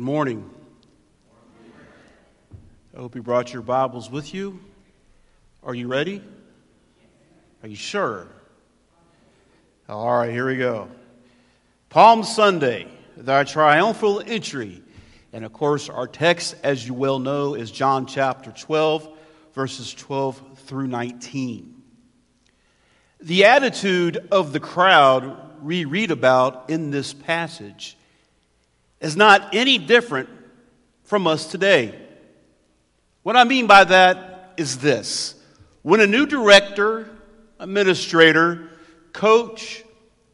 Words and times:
Good 0.00 0.06
morning. 0.06 0.48
I 2.96 3.00
hope 3.00 3.14
you 3.14 3.22
brought 3.22 3.52
your 3.52 3.60
Bibles 3.60 4.10
with 4.10 4.32
you. 4.32 4.58
Are 5.62 5.74
you 5.74 5.88
ready? 5.88 6.24
Are 7.62 7.68
you 7.68 7.76
sure? 7.76 8.26
All 9.90 10.10
right, 10.10 10.32
here 10.32 10.46
we 10.46 10.56
go. 10.56 10.88
Palm 11.90 12.24
Sunday, 12.24 12.88
thy 13.14 13.44
triumphal 13.44 14.22
entry. 14.24 14.82
And 15.34 15.44
of 15.44 15.52
course, 15.52 15.90
our 15.90 16.08
text, 16.08 16.56
as 16.62 16.86
you 16.86 16.94
well 16.94 17.18
know, 17.18 17.52
is 17.52 17.70
John 17.70 18.06
chapter 18.06 18.52
12, 18.52 19.06
verses 19.52 19.92
12 19.92 20.60
through 20.60 20.86
19. 20.86 21.74
The 23.20 23.44
attitude 23.44 24.28
of 24.32 24.54
the 24.54 24.60
crowd 24.60 25.62
we 25.62 25.84
read 25.84 26.10
about 26.10 26.70
in 26.70 26.90
this 26.90 27.12
passage 27.12 27.98
is 29.00 29.16
not 29.16 29.54
any 29.54 29.78
different 29.78 30.28
from 31.04 31.26
us 31.26 31.46
today. 31.46 31.98
What 33.22 33.36
I 33.36 33.44
mean 33.44 33.66
by 33.66 33.84
that 33.84 34.54
is 34.56 34.78
this 34.78 35.34
when 35.82 36.00
a 36.00 36.06
new 36.06 36.26
director, 36.26 37.08
administrator, 37.58 38.68
coach, 39.12 39.84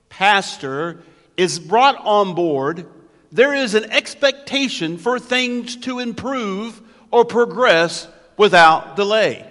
pastor 0.08 1.03
is 1.36 1.58
brought 1.58 1.97
on 2.05 2.34
board, 2.34 2.86
there 3.33 3.55
is 3.55 3.75
an 3.75 3.84
expectation 3.84 4.98
for 4.98 5.19
things 5.19 5.77
to 5.77 5.98
improve 5.98 6.80
or 7.11 7.25
progress 7.25 8.08
without 8.36 8.97
delay. 8.97 9.48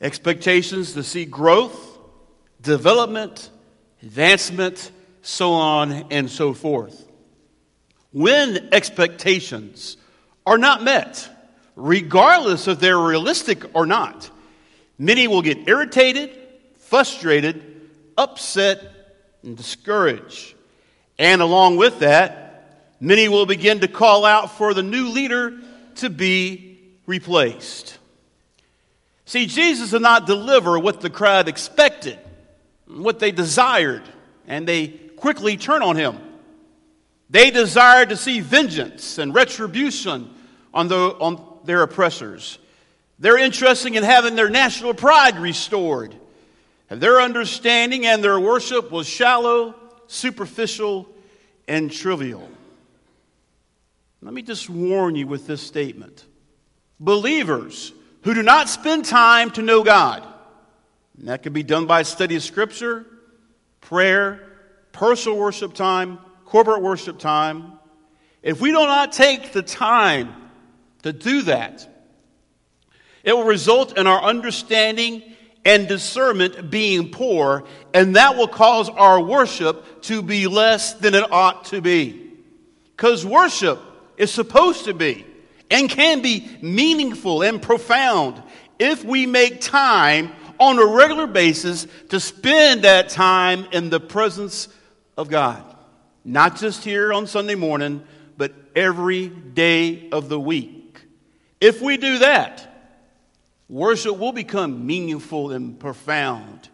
Expectations 0.00 0.94
to 0.94 1.02
see 1.02 1.24
growth, 1.24 1.98
development, 2.60 3.50
advancement, 4.02 4.90
so 5.22 5.52
on 5.52 5.92
and 6.10 6.28
so 6.28 6.52
forth. 6.52 7.08
When 8.12 8.68
expectations 8.72 9.96
are 10.46 10.58
not 10.58 10.82
met, 10.82 11.28
regardless 11.76 12.68
if 12.68 12.78
they're 12.78 12.98
realistic 12.98 13.74
or 13.74 13.86
not, 13.86 14.30
many 14.98 15.28
will 15.28 15.42
get 15.42 15.68
irritated, 15.68 16.30
frustrated, 16.80 17.90
upset, 18.16 18.82
and 19.42 19.56
discouraged. 19.56 20.54
And 21.18 21.40
along 21.40 21.76
with 21.76 22.00
that, 22.00 22.96
many 23.00 23.28
will 23.28 23.46
begin 23.46 23.80
to 23.80 23.88
call 23.88 24.24
out 24.24 24.52
for 24.52 24.74
the 24.74 24.82
new 24.82 25.08
leader 25.08 25.58
to 25.96 26.10
be 26.10 26.78
replaced. 27.06 27.98
See, 29.24 29.46
Jesus 29.46 29.90
did 29.90 30.02
not 30.02 30.26
deliver 30.26 30.78
what 30.78 31.00
the 31.00 31.10
crowd 31.10 31.48
expected, 31.48 32.18
what 32.86 33.18
they 33.18 33.30
desired, 33.32 34.02
and 34.46 34.68
they 34.68 34.88
quickly 34.88 35.56
turn 35.56 35.80
on 35.82 35.96
him. 35.96 36.18
They 37.30 37.50
desired 37.50 38.10
to 38.10 38.16
see 38.16 38.40
vengeance 38.40 39.18
and 39.18 39.34
retribution 39.34 40.30
on, 40.74 40.88
the, 40.88 40.96
on 40.96 41.60
their 41.64 41.82
oppressors. 41.82 42.58
They're 43.18 43.38
interested 43.38 43.94
in 43.94 44.02
having 44.02 44.34
their 44.34 44.50
national 44.50 44.94
pride 44.94 45.38
restored. 45.38 46.14
And 46.90 47.00
their 47.00 47.22
understanding 47.22 48.04
and 48.04 48.22
their 48.22 48.38
worship 48.38 48.90
was 48.90 49.08
shallow, 49.08 49.74
superficial, 50.08 51.08
and 51.66 51.90
trivial. 51.90 52.46
Let 54.20 54.34
me 54.34 54.42
just 54.42 54.68
warn 54.68 55.16
you 55.16 55.26
with 55.26 55.46
this 55.46 55.62
statement. 55.62 56.24
Believers 57.00 57.92
who 58.22 58.34
do 58.34 58.42
not 58.42 58.68
spend 58.68 59.04
time 59.04 59.50
to 59.52 59.62
know 59.62 59.82
God, 59.82 60.26
and 61.18 61.28
that 61.28 61.42
can 61.42 61.52
be 61.52 61.62
done 61.62 61.86
by 61.86 62.02
study 62.02 62.36
of 62.36 62.42
Scripture, 62.42 63.06
prayer, 63.80 64.40
personal 64.92 65.38
worship 65.38 65.74
time, 65.74 66.18
corporate 66.52 66.82
worship 66.82 67.18
time, 67.18 67.72
if 68.42 68.60
we 68.60 68.68
do 68.72 68.74
not 68.74 69.10
take 69.10 69.52
the 69.52 69.62
time 69.62 70.34
to 71.02 71.10
do 71.10 71.40
that, 71.40 71.88
it 73.24 73.32
will 73.32 73.44
result 73.44 73.96
in 73.96 74.06
our 74.06 74.22
understanding 74.22 75.22
and 75.64 75.88
discernment 75.88 76.70
being 76.70 77.10
poor, 77.10 77.64
and 77.94 78.16
that 78.16 78.36
will 78.36 78.46
cause 78.46 78.90
our 78.90 79.18
worship 79.18 80.02
to 80.02 80.20
be 80.20 80.46
less 80.46 80.92
than 80.92 81.14
it 81.14 81.32
ought 81.32 81.64
to 81.64 81.80
be. 81.80 82.32
Because 82.94 83.24
worship 83.24 83.80
is 84.18 84.30
supposed 84.30 84.84
to 84.84 84.92
be 84.92 85.24
and 85.70 85.88
can 85.88 86.20
be 86.20 86.46
meaningful 86.60 87.40
and 87.40 87.62
profound 87.62 88.42
if 88.78 89.02
we 89.06 89.24
make 89.24 89.62
time 89.62 90.30
on 90.60 90.78
a 90.78 90.84
regular 90.84 91.26
basis 91.26 91.86
to 92.10 92.20
spend 92.20 92.82
that 92.82 93.08
time 93.08 93.66
in 93.72 93.88
the 93.88 94.00
presence 94.00 94.68
of 95.16 95.30
God. 95.30 95.64
Not 96.24 96.56
just 96.56 96.84
here 96.84 97.12
on 97.12 97.26
Sunday 97.26 97.54
morning, 97.54 98.04
but 98.36 98.52
every 98.74 99.28
day 99.28 100.08
of 100.10 100.28
the 100.28 100.38
week. 100.38 101.00
If 101.60 101.80
we 101.80 101.96
do 101.96 102.18
that, 102.18 102.68
worship 103.68 104.18
will 104.18 104.32
become 104.32 104.86
meaningful 104.86 105.52
and 105.52 105.78
profound. 105.78 106.68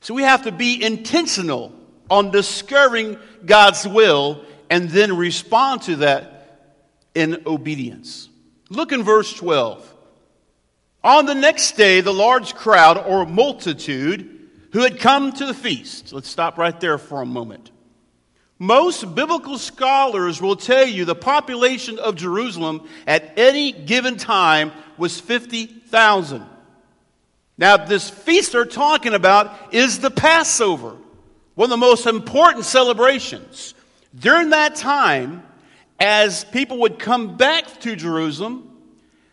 So 0.00 0.14
we 0.14 0.22
have 0.22 0.42
to 0.44 0.52
be 0.52 0.82
intentional 0.82 1.72
on 2.10 2.30
discovering 2.30 3.18
God's 3.44 3.86
will 3.86 4.44
and 4.68 4.90
then 4.90 5.16
respond 5.16 5.82
to 5.82 5.96
that 5.96 6.70
in 7.14 7.42
obedience. 7.46 8.28
Look 8.70 8.92
in 8.92 9.02
verse 9.02 9.32
12. 9.32 9.92
On 11.02 11.26
the 11.26 11.34
next 11.34 11.72
day, 11.76 12.00
the 12.00 12.12
large 12.12 12.54
crowd 12.54 12.98
or 12.98 13.26
multitude 13.26 14.48
who 14.72 14.80
had 14.80 14.98
come 14.98 15.32
to 15.32 15.46
the 15.46 15.54
feast. 15.54 16.12
Let's 16.12 16.28
stop 16.28 16.58
right 16.58 16.78
there 16.80 16.98
for 16.98 17.22
a 17.22 17.26
moment. 17.26 17.70
Most 18.64 19.14
biblical 19.14 19.58
scholars 19.58 20.40
will 20.40 20.56
tell 20.56 20.86
you 20.86 21.04
the 21.04 21.14
population 21.14 21.98
of 21.98 22.16
Jerusalem 22.16 22.88
at 23.06 23.34
any 23.36 23.72
given 23.72 24.16
time 24.16 24.72
was 24.96 25.20
50,000. 25.20 26.46
Now, 27.58 27.76
this 27.76 28.08
feast 28.08 28.52
they're 28.52 28.64
talking 28.64 29.12
about 29.12 29.74
is 29.74 29.98
the 29.98 30.10
Passover, 30.10 30.96
one 31.56 31.66
of 31.66 31.70
the 31.70 31.76
most 31.76 32.06
important 32.06 32.64
celebrations. 32.64 33.74
During 34.18 34.48
that 34.50 34.76
time, 34.76 35.42
as 36.00 36.44
people 36.44 36.78
would 36.78 36.98
come 36.98 37.36
back 37.36 37.66
to 37.80 37.94
Jerusalem, 37.94 38.80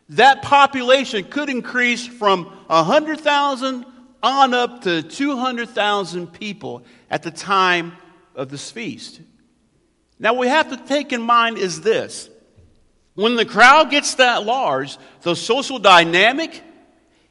that 0.10 0.42
population 0.42 1.24
could 1.24 1.50
increase 1.50 2.06
from 2.06 2.48
100,000 2.68 3.86
on 4.22 4.54
up 4.54 4.82
to 4.82 5.02
200,000 5.02 6.34
people 6.34 6.84
at 7.10 7.24
the 7.24 7.32
time 7.32 7.94
of 8.36 8.50
this 8.50 8.72
feast. 8.72 9.22
Now, 10.20 10.34
we 10.34 10.48
have 10.48 10.70
to 10.70 10.78
take 10.78 11.14
in 11.14 11.22
mind 11.22 11.58
is 11.58 11.82
this 11.82 12.30
when 13.16 13.36
the 13.36 13.46
crowd 13.46 13.90
gets 13.92 14.16
that 14.16 14.46
large, 14.46 14.98
the 15.22 15.36
social 15.36 15.80
dynamic 15.80 16.64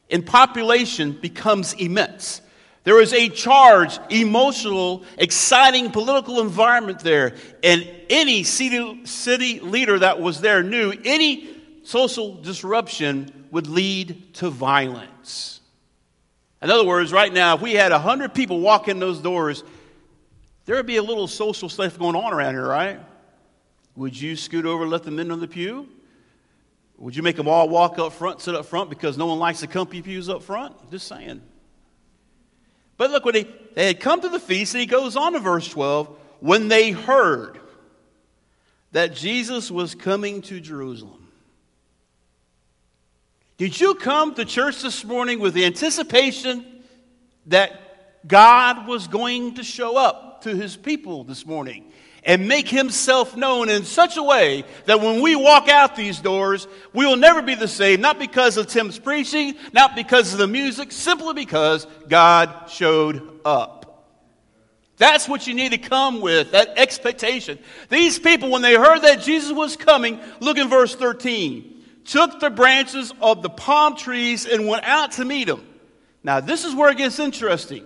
in 0.09 0.23
population 0.23 1.13
becomes 1.13 1.73
immense. 1.73 2.41
There 2.83 2.99
is 2.99 3.13
a 3.13 3.29
charged, 3.29 3.99
emotional, 4.09 5.03
exciting 5.17 5.91
political 5.91 6.41
environment 6.41 6.99
there. 6.99 7.35
And 7.63 7.87
any 8.09 8.43
city, 8.43 9.05
city 9.05 9.59
leader 9.59 9.99
that 9.99 10.19
was 10.19 10.41
there 10.41 10.63
knew 10.63 10.93
any 11.05 11.49
social 11.83 12.35
disruption 12.35 13.47
would 13.51 13.67
lead 13.67 14.33
to 14.35 14.49
violence. 14.49 15.61
In 16.61 16.69
other 16.69 16.85
words, 16.85 17.11
right 17.11 17.31
now, 17.31 17.55
if 17.55 17.61
we 17.61 17.73
had 17.73 17.91
100 17.91 18.33
people 18.33 18.59
walk 18.59 18.87
in 18.87 18.99
those 18.99 19.19
doors, 19.19 19.63
there 20.65 20.75
would 20.75 20.85
be 20.85 20.97
a 20.97 21.03
little 21.03 21.27
social 21.27 21.69
stuff 21.69 21.97
going 21.97 22.15
on 22.15 22.33
around 22.33 22.53
here, 22.53 22.67
right? 22.67 22.99
Would 23.95 24.19
you 24.19 24.35
scoot 24.35 24.65
over 24.65 24.83
and 24.83 24.91
let 24.91 25.03
them 25.03 25.19
in 25.19 25.31
on 25.31 25.39
the 25.39 25.47
pew? 25.47 25.87
Would 26.97 27.15
you 27.15 27.23
make 27.23 27.35
them 27.35 27.47
all 27.47 27.67
walk 27.67 27.97
up 27.97 28.13
front, 28.13 28.41
sit 28.41 28.53
up 28.53 28.65
front 28.65 28.89
because 28.89 29.17
no 29.17 29.25
one 29.25 29.39
likes 29.39 29.61
the 29.61 29.67
company 29.67 30.01
pews 30.01 30.29
up 30.29 30.43
front? 30.43 30.75
Just 30.91 31.07
saying. 31.07 31.41
But 32.95 33.09
look, 33.09 33.25
when 33.25 33.33
they, 33.33 33.47
they 33.73 33.87
had 33.87 33.99
come 33.99 34.21
to 34.21 34.29
the 34.29 34.39
feast, 34.39 34.75
and 34.75 34.81
he 34.81 34.85
goes 34.85 35.15
on 35.15 35.33
to 35.33 35.39
verse 35.39 35.67
12, 35.67 36.15
when 36.39 36.67
they 36.67 36.91
heard 36.91 37.59
that 38.91 39.15
Jesus 39.15 39.71
was 39.71 39.95
coming 39.95 40.41
to 40.43 40.59
Jerusalem. 40.59 41.27
Did 43.57 43.79
you 43.79 43.95
come 43.95 44.35
to 44.35 44.45
church 44.45 44.81
this 44.81 45.03
morning 45.05 45.39
with 45.39 45.53
the 45.53 45.65
anticipation 45.65 46.65
that 47.47 48.27
God 48.27 48.87
was 48.87 49.07
going 49.07 49.55
to 49.55 49.63
show 49.63 49.97
up? 49.97 50.30
To 50.43 50.55
his 50.55 50.75
people 50.75 51.23
this 51.23 51.45
morning 51.45 51.91
and 52.23 52.47
make 52.47 52.67
himself 52.67 53.35
known 53.35 53.69
in 53.69 53.83
such 53.83 54.17
a 54.17 54.23
way 54.23 54.63
that 54.85 54.99
when 55.01 55.21
we 55.21 55.35
walk 55.35 55.69
out 55.69 55.95
these 55.95 56.19
doors, 56.19 56.67
we 56.93 57.05
will 57.05 57.17
never 57.17 57.41
be 57.41 57.55
the 57.55 57.67
same, 57.67 58.01
not 58.01 58.19
because 58.19 58.57
of 58.57 58.67
Tim's 58.67 58.99
preaching, 58.99 59.55
not 59.73 59.95
because 59.95 60.33
of 60.33 60.39
the 60.39 60.47
music, 60.47 60.91
simply 60.91 61.33
because 61.33 61.87
God 62.07 62.69
showed 62.69 63.39
up. 63.43 63.81
That's 64.97 65.27
what 65.27 65.47
you 65.47 65.55
need 65.55 65.71
to 65.71 65.79
come 65.79 66.21
with, 66.21 66.51
that 66.51 66.77
expectation. 66.77 67.57
These 67.89 68.19
people, 68.19 68.51
when 68.51 68.61
they 68.61 68.75
heard 68.75 68.99
that 68.99 69.21
Jesus 69.21 69.51
was 69.51 69.75
coming, 69.75 70.19
look 70.41 70.59
in 70.59 70.69
verse 70.69 70.93
13, 70.93 71.83
took 72.05 72.39
the 72.39 72.51
branches 72.51 73.11
of 73.19 73.41
the 73.41 73.49
palm 73.49 73.95
trees 73.95 74.45
and 74.45 74.67
went 74.67 74.85
out 74.85 75.13
to 75.13 75.25
meet 75.25 75.49
him. 75.49 75.65
Now, 76.23 76.39
this 76.39 76.65
is 76.65 76.75
where 76.75 76.91
it 76.91 76.97
gets 76.97 77.17
interesting. 77.17 77.83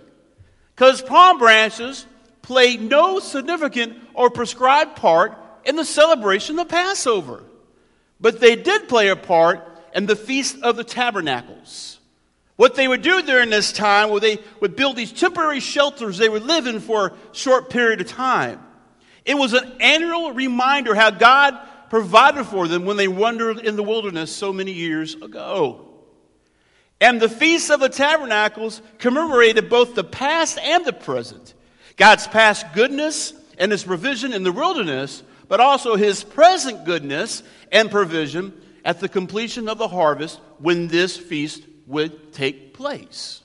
Because 0.76 1.02
palm 1.02 1.38
branches 1.38 2.06
play 2.46 2.78
no 2.78 3.18
significant 3.18 3.98
or 4.14 4.30
prescribed 4.30 4.96
part 4.96 5.36
in 5.66 5.76
the 5.76 5.84
celebration 5.84 6.60
of 6.60 6.70
Passover, 6.70 7.44
but 8.22 8.40
they 8.40 8.56
did 8.56 8.88
play 8.88 9.08
a 9.08 9.16
part 9.16 9.68
in 9.96 10.06
the 10.06 10.16
Feast 10.16 10.62
of 10.62 10.76
the 10.76 10.84
Tabernacles. 10.84 12.00
What 12.56 12.76
they 12.76 12.88
would 12.88 13.02
do 13.02 13.24
during 13.24 13.50
this 13.50 13.74
time 13.74 14.12
was 14.12 14.22
they 14.22 14.38
would 14.60 14.76
build 14.76 14.96
these 14.96 15.12
temporary 15.12 15.60
shelters 15.60 16.20
they 16.20 16.30
would 16.30 16.44
live 16.44 16.68
in 16.68 16.82
for 16.82 17.08
a 17.08 17.14
short 17.36 17.72
period 17.72 18.00
of 18.00 18.08
time. 18.08 18.62
It 19.26 19.36
was 19.36 19.54
an 19.54 19.78
annual 19.80 20.32
reminder 20.32 20.94
how 20.94 21.10
God 21.10 21.58
provided 21.90 22.46
for 22.46 22.68
them 22.68 22.86
when 22.86 22.96
they 22.96 23.08
wandered 23.08 23.58
in 23.58 23.76
the 23.76 23.82
wilderness 23.82 24.34
so 24.34 24.54
many 24.54 24.72
years 24.72 25.16
ago. 25.16 25.88
And 27.02 27.20
the 27.20 27.28
Feast 27.28 27.72
of 27.72 27.80
the 27.80 27.90
Tabernacles 27.90 28.84
commemorated 29.00 29.68
both 29.68 29.96
the 29.96 30.04
past 30.04 30.60
and 30.60 30.86
the 30.86 30.94
present. 30.94 31.55
God's 31.98 32.28
past 32.28 32.66
goodness 32.74 33.34
and 33.58 33.72
his 33.72 33.84
provision 33.84 34.34
in 34.34 34.44
the 34.44 34.52
wilderness, 34.52 35.24
but 35.48 35.60
also 35.60 35.96
his 35.96 36.24
present 36.24 36.86
goodness 36.86 37.44
and 37.72 37.90
provision 37.90 38.54
at 38.84 39.00
the 39.00 39.10
completion 39.10 39.70
of 39.70 39.78
the 39.78 39.88
harvest 39.88 40.40
when 40.60 40.88
this 40.88 41.18
feast 41.18 41.64
would 41.88 42.34
take 42.34 42.74
place. 42.74 43.42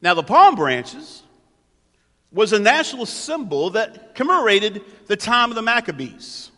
Now, 0.00 0.14
the 0.14 0.22
palm 0.22 0.54
branches 0.54 1.22
was 2.32 2.52
a 2.52 2.58
national 2.58 3.06
symbol 3.06 3.70
that 3.70 4.14
commemorated 4.14 4.82
the 5.06 5.16
time 5.16 5.50
of 5.50 5.54
the 5.54 5.62
Maccabees, 5.62 6.50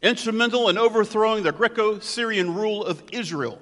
instrumental 0.00 0.68
in 0.68 0.78
overthrowing 0.78 1.42
the 1.42 1.52
Greco 1.52 1.98
Syrian 1.98 2.54
rule 2.54 2.84
of 2.84 3.02
Israel. 3.12 3.58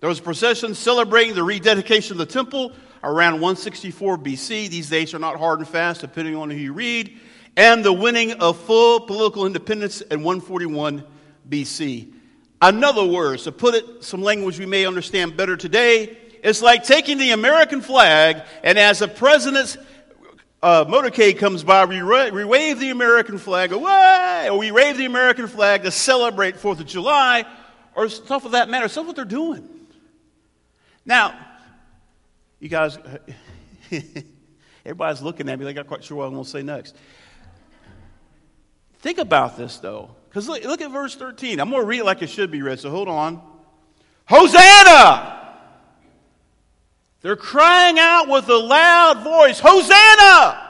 There 0.00 0.08
was 0.08 0.18
a 0.18 0.22
procession 0.22 0.74
celebrating 0.74 1.34
the 1.34 1.42
rededication 1.42 2.12
of 2.12 2.18
the 2.18 2.32
temple 2.32 2.72
around 3.06 3.34
164 3.34 4.18
BC. 4.18 4.68
These 4.68 4.90
dates 4.90 5.14
are 5.14 5.18
not 5.18 5.36
hard 5.38 5.60
and 5.60 5.68
fast, 5.68 6.00
depending 6.00 6.34
on 6.34 6.50
who 6.50 6.56
you 6.56 6.72
read. 6.72 7.18
And 7.56 7.84
the 7.84 7.92
winning 7.92 8.32
of 8.32 8.58
full 8.58 9.00
political 9.00 9.46
independence 9.46 10.00
in 10.02 10.22
141 10.22 11.04
BC. 11.48 12.12
In 12.62 12.84
other 12.84 13.04
words, 13.04 13.44
to 13.44 13.52
put 13.52 13.74
it 13.74 14.04
some 14.04 14.22
language 14.22 14.58
we 14.58 14.66
may 14.66 14.84
understand 14.84 15.36
better 15.36 15.56
today, 15.56 16.18
it's 16.42 16.60
like 16.60 16.84
taking 16.84 17.18
the 17.18 17.30
American 17.30 17.80
flag, 17.80 18.42
and 18.62 18.78
as 18.78 18.98
the 18.98 19.08
president's 19.08 19.76
uh, 20.62 20.84
motorcade 20.84 21.38
comes 21.38 21.62
by, 21.62 21.84
we, 21.84 22.00
ra- 22.00 22.30
we 22.30 22.44
wave 22.44 22.80
the 22.80 22.90
American 22.90 23.38
flag 23.38 23.72
away, 23.72 24.48
or 24.50 24.58
we 24.58 24.72
wave 24.72 24.96
the 24.96 25.04
American 25.04 25.46
flag 25.46 25.84
to 25.84 25.90
celebrate 25.90 26.56
4th 26.56 26.80
of 26.80 26.86
July, 26.86 27.44
or 27.94 28.08
stuff 28.08 28.44
of 28.44 28.52
that 28.52 28.68
matter. 28.68 28.84
That's 28.88 28.96
what 28.96 29.16
they're 29.16 29.24
doing. 29.24 29.68
Now, 31.04 31.45
you 32.60 32.68
guys, 32.68 32.98
everybody's 34.84 35.22
looking 35.22 35.48
at 35.48 35.58
me 35.58 35.64
like 35.64 35.76
I'm 35.76 35.84
quite 35.84 36.04
sure 36.04 36.18
what 36.18 36.24
I'm 36.26 36.32
going 36.32 36.44
to 36.44 36.50
say 36.50 36.62
next. 36.62 36.96
Think 39.00 39.18
about 39.18 39.56
this, 39.56 39.78
though. 39.78 40.16
Because 40.28 40.48
look, 40.48 40.64
look, 40.64 40.80
at 40.80 40.90
verse 40.90 41.14
13. 41.14 41.60
I'm 41.60 41.70
going 41.70 41.82
to 41.82 41.86
read 41.86 42.00
it 42.00 42.04
like 42.04 42.22
it 42.22 42.30
should 42.30 42.50
be 42.50 42.62
read, 42.62 42.80
so 42.80 42.90
hold 42.90 43.08
on. 43.08 43.40
Hosanna! 44.26 45.34
They're 47.22 47.36
crying 47.36 47.98
out 47.98 48.28
with 48.28 48.48
a 48.48 48.56
loud 48.56 49.22
voice, 49.22 49.60
Hosanna! 49.60 50.62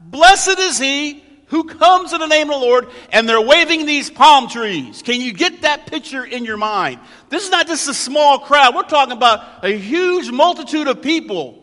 Blessed 0.00 0.58
is 0.58 0.78
he 0.78 1.22
who 1.50 1.64
comes 1.64 2.12
in 2.12 2.20
the 2.20 2.26
name 2.26 2.48
of 2.48 2.60
the 2.60 2.66
Lord, 2.66 2.88
and 3.10 3.28
they're 3.28 3.40
waving 3.40 3.84
these 3.84 4.08
palm 4.08 4.48
trees. 4.48 5.02
Can 5.02 5.20
you 5.20 5.32
get 5.32 5.62
that 5.62 5.86
picture 5.86 6.24
in 6.24 6.44
your 6.44 6.56
mind? 6.56 7.00
This 7.28 7.44
is 7.44 7.50
not 7.50 7.66
just 7.66 7.88
a 7.88 7.94
small 7.94 8.38
crowd. 8.38 8.74
We're 8.74 8.84
talking 8.84 9.16
about 9.16 9.64
a 9.64 9.76
huge 9.76 10.30
multitude 10.30 10.86
of 10.86 11.02
people 11.02 11.60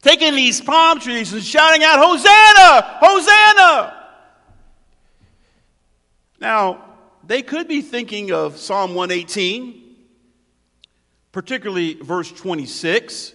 taking 0.00 0.34
these 0.34 0.60
palm 0.60 0.98
trees 0.98 1.32
and 1.32 1.42
shouting 1.42 1.84
out, 1.84 1.98
Hosanna! 1.98 2.98
Hosanna! 3.00 3.98
Now, 6.40 6.84
they 7.24 7.42
could 7.42 7.68
be 7.68 7.82
thinking 7.82 8.32
of 8.32 8.56
Psalm 8.56 8.94
118, 8.94 9.94
particularly 11.32 11.94
verse 11.94 12.32
26 12.32 13.34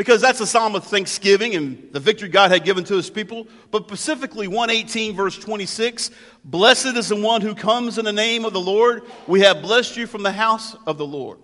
because 0.00 0.22
that's 0.22 0.40
a 0.40 0.46
psalm 0.46 0.74
of 0.74 0.84
thanksgiving 0.84 1.54
and 1.54 1.90
the 1.92 2.00
victory 2.00 2.30
God 2.30 2.50
had 2.50 2.64
given 2.64 2.84
to 2.84 2.94
his 2.94 3.10
people. 3.10 3.46
But 3.70 3.86
specifically, 3.86 4.48
118, 4.48 5.14
verse 5.14 5.38
26 5.38 6.10
Blessed 6.42 6.96
is 6.96 7.10
the 7.10 7.16
one 7.16 7.42
who 7.42 7.54
comes 7.54 7.98
in 7.98 8.06
the 8.06 8.12
name 8.14 8.46
of 8.46 8.54
the 8.54 8.62
Lord. 8.62 9.02
We 9.26 9.40
have 9.40 9.60
blessed 9.60 9.98
you 9.98 10.06
from 10.06 10.22
the 10.22 10.32
house 10.32 10.74
of 10.86 10.96
the 10.96 11.04
Lord. 11.04 11.38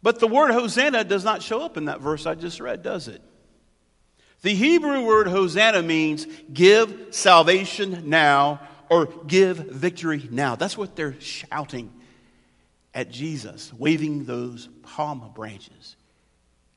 But 0.00 0.20
the 0.20 0.28
word 0.28 0.52
Hosanna 0.52 1.02
does 1.02 1.24
not 1.24 1.42
show 1.42 1.60
up 1.60 1.76
in 1.76 1.86
that 1.86 2.00
verse 2.00 2.24
I 2.24 2.36
just 2.36 2.60
read, 2.60 2.84
does 2.84 3.08
it? 3.08 3.20
The 4.42 4.54
Hebrew 4.54 5.04
word 5.04 5.26
Hosanna 5.26 5.82
means 5.82 6.28
give 6.52 7.08
salvation 7.10 8.08
now 8.08 8.60
or 8.88 9.06
give 9.06 9.56
victory 9.56 10.28
now. 10.30 10.54
That's 10.54 10.78
what 10.78 10.94
they're 10.94 11.20
shouting 11.20 11.92
at 12.94 13.10
Jesus, 13.10 13.72
waving 13.72 14.24
those 14.24 14.68
palm 14.84 15.32
branches. 15.34 15.96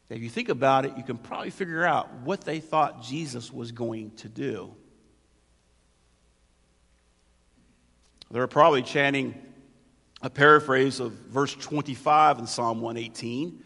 If 0.09 0.21
you 0.21 0.29
think 0.29 0.49
about 0.49 0.85
it, 0.85 0.93
you 0.95 1.03
can 1.03 1.17
probably 1.17 1.49
figure 1.49 1.85
out 1.85 2.11
what 2.21 2.41
they 2.41 2.59
thought 2.59 3.03
Jesus 3.03 3.51
was 3.51 3.71
going 3.71 4.11
to 4.17 4.29
do. 4.29 4.73
They're 8.31 8.47
probably 8.47 8.83
chanting 8.83 9.35
a 10.21 10.29
paraphrase 10.29 10.99
of 10.99 11.11
verse 11.11 11.53
25 11.53 12.39
in 12.39 12.47
Psalm 12.47 12.81
118. 12.81 13.63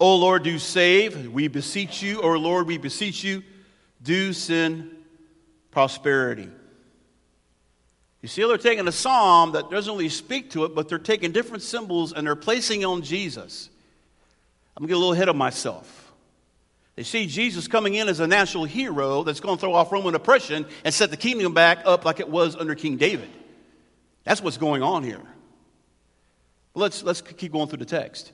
O 0.00 0.16
Lord, 0.16 0.42
do 0.42 0.58
save. 0.58 1.30
We 1.30 1.48
beseech 1.48 2.02
you. 2.02 2.20
O 2.22 2.30
Lord, 2.32 2.66
we 2.66 2.78
beseech 2.78 3.24
you. 3.24 3.42
Do 4.02 4.32
send 4.32 4.90
prosperity. 5.70 6.48
You 8.22 8.28
see, 8.28 8.42
they're 8.46 8.58
taking 8.58 8.88
a 8.88 8.92
psalm 8.92 9.52
that 9.52 9.70
doesn't 9.70 9.92
really 9.92 10.08
speak 10.08 10.50
to 10.50 10.64
it, 10.64 10.74
but 10.74 10.88
they're 10.88 10.98
taking 10.98 11.32
different 11.32 11.62
symbols 11.62 12.12
and 12.12 12.26
they're 12.26 12.36
placing 12.36 12.84
on 12.84 13.02
Jesus. 13.02 13.70
I'm 14.78 14.82
going 14.82 14.90
to 14.90 14.92
get 14.92 14.96
a 14.96 14.98
little 14.98 15.12
ahead 15.12 15.28
of 15.28 15.34
myself. 15.34 16.12
They 16.94 17.02
see 17.02 17.26
Jesus 17.26 17.66
coming 17.66 17.94
in 17.94 18.08
as 18.08 18.20
a 18.20 18.28
national 18.28 18.64
hero 18.64 19.24
that's 19.24 19.40
going 19.40 19.56
to 19.56 19.60
throw 19.60 19.74
off 19.74 19.90
Roman 19.90 20.14
oppression 20.14 20.66
and 20.84 20.94
set 20.94 21.10
the 21.10 21.16
kingdom 21.16 21.52
back 21.52 21.80
up 21.84 22.04
like 22.04 22.20
it 22.20 22.28
was 22.28 22.54
under 22.54 22.76
King 22.76 22.96
David. 22.96 23.28
That's 24.22 24.40
what's 24.40 24.56
going 24.56 24.84
on 24.84 25.02
here. 25.02 25.20
let's, 26.74 27.02
let's 27.02 27.22
keep 27.22 27.50
going 27.50 27.66
through 27.66 27.78
the 27.78 27.86
text. 27.86 28.30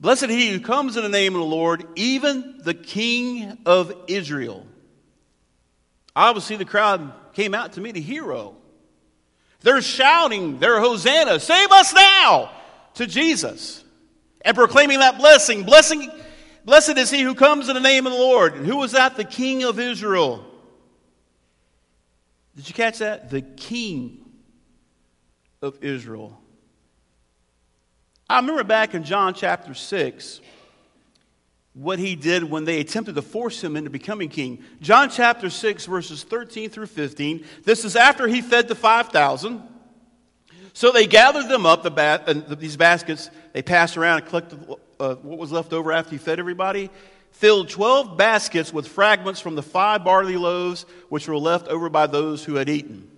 Blessed 0.00 0.30
he 0.30 0.50
who 0.50 0.58
comes 0.58 0.96
in 0.96 1.04
the 1.04 1.08
name 1.08 1.36
of 1.36 1.42
the 1.42 1.46
Lord, 1.46 1.86
even 1.94 2.58
the 2.64 2.74
King 2.74 3.58
of 3.64 3.94
Israel. 4.08 4.66
Obviously, 6.16 6.56
the 6.56 6.64
crowd 6.64 7.12
came 7.34 7.54
out 7.54 7.74
to 7.74 7.80
meet 7.80 7.96
a 7.96 8.00
hero. 8.00 8.56
They're 9.60 9.80
shouting, 9.80 10.58
they're 10.58 10.80
Hosanna, 10.80 11.38
save 11.38 11.70
us 11.70 11.94
now 11.94 12.50
to 12.94 13.06
Jesus 13.06 13.81
and 14.44 14.56
proclaiming 14.56 15.00
that 15.00 15.18
blessing. 15.18 15.64
Blessing, 15.64 16.10
blessed 16.64 16.96
is 16.98 17.10
he 17.10 17.22
who 17.22 17.34
comes 17.34 17.68
in 17.68 17.74
the 17.74 17.80
name 17.80 18.06
of 18.06 18.12
the 18.12 18.18
Lord. 18.18 18.54
And 18.54 18.66
who 18.66 18.76
was 18.76 18.92
that? 18.92 19.16
The 19.16 19.24
King 19.24 19.64
of 19.64 19.78
Israel. 19.78 20.44
Did 22.56 22.68
you 22.68 22.74
catch 22.74 22.98
that? 22.98 23.30
The 23.30 23.42
King 23.42 24.18
of 25.60 25.82
Israel. 25.82 26.38
I 28.28 28.36
remember 28.36 28.64
back 28.64 28.94
in 28.94 29.04
John 29.04 29.34
chapter 29.34 29.74
6 29.74 30.40
what 31.74 31.98
he 31.98 32.14
did 32.14 32.44
when 32.44 32.64
they 32.64 32.80
attempted 32.80 33.14
to 33.14 33.22
force 33.22 33.62
him 33.62 33.76
into 33.76 33.90
becoming 33.90 34.28
king. 34.28 34.62
John 34.80 35.08
chapter 35.08 35.48
6, 35.48 35.86
verses 35.86 36.22
13 36.22 36.68
through 36.68 36.86
15. 36.86 37.44
This 37.64 37.84
is 37.84 37.96
after 37.96 38.28
he 38.28 38.42
fed 38.42 38.68
the 38.68 38.74
5,000. 38.74 39.62
So 40.74 40.92
they 40.92 41.06
gathered 41.06 41.48
them 41.48 41.66
up, 41.66 41.82
the 41.82 41.90
ba- 41.90 42.22
uh, 42.26 42.54
these 42.54 42.76
baskets. 42.76 43.30
They 43.52 43.62
passed 43.62 43.96
around 43.96 44.20
and 44.20 44.26
collected 44.28 44.76
uh, 44.98 45.14
what 45.16 45.38
was 45.38 45.52
left 45.52 45.72
over 45.72 45.92
after 45.92 46.12
he 46.12 46.18
fed 46.18 46.38
everybody. 46.38 46.90
Filled 47.32 47.70
12 47.70 48.16
baskets 48.16 48.72
with 48.72 48.86
fragments 48.88 49.40
from 49.40 49.54
the 49.54 49.62
five 49.62 50.04
barley 50.04 50.36
loaves 50.36 50.84
which 51.08 51.26
were 51.28 51.38
left 51.38 51.68
over 51.68 51.88
by 51.88 52.06
those 52.06 52.44
who 52.44 52.56
had 52.56 52.68
eaten. 52.68 53.08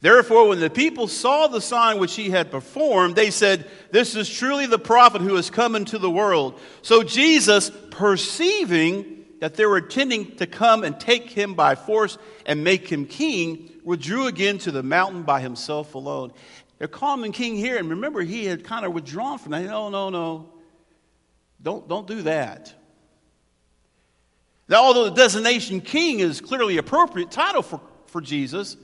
Therefore, 0.00 0.48
when 0.48 0.60
the 0.60 0.68
people 0.68 1.08
saw 1.08 1.46
the 1.46 1.62
sign 1.62 1.98
which 1.98 2.14
he 2.14 2.28
had 2.28 2.50
performed, 2.50 3.16
they 3.16 3.30
said, 3.30 3.68
This 3.90 4.14
is 4.14 4.28
truly 4.28 4.66
the 4.66 4.78
prophet 4.78 5.22
who 5.22 5.34
has 5.36 5.48
come 5.48 5.74
into 5.74 5.98
the 5.98 6.10
world. 6.10 6.60
So 6.82 7.02
Jesus, 7.02 7.70
perceiving 7.90 9.24
that 9.40 9.54
they 9.54 9.64
were 9.64 9.78
intending 9.78 10.36
to 10.36 10.46
come 10.46 10.84
and 10.84 10.98
take 11.00 11.30
him 11.30 11.54
by 11.54 11.74
force 11.74 12.18
and 12.44 12.62
make 12.62 12.88
him 12.88 13.06
king, 13.06 13.70
withdrew 13.82 14.26
again 14.26 14.58
to 14.58 14.70
the 14.70 14.82
mountain 14.82 15.22
by 15.22 15.40
himself 15.40 15.94
alone. 15.94 16.32
They're 16.78 16.88
calling 16.88 17.32
king 17.32 17.56
here, 17.56 17.78
and 17.78 17.90
remember, 17.90 18.22
he 18.22 18.44
had 18.46 18.64
kind 18.64 18.84
of 18.84 18.92
withdrawn 18.92 19.38
from 19.38 19.52
that. 19.52 19.64
No, 19.64 19.90
no, 19.90 20.10
no. 20.10 20.48
Don't, 21.62 21.88
don't 21.88 22.06
do 22.06 22.22
that. 22.22 22.74
Now, 24.68 24.84
although 24.84 25.04
the 25.04 25.10
designation 25.14 25.80
king 25.80 26.20
is 26.20 26.40
clearly 26.40 26.78
appropriate 26.78 27.30
title 27.30 27.62
for, 27.62 27.80
for 28.06 28.20
Jesus, 28.20 28.76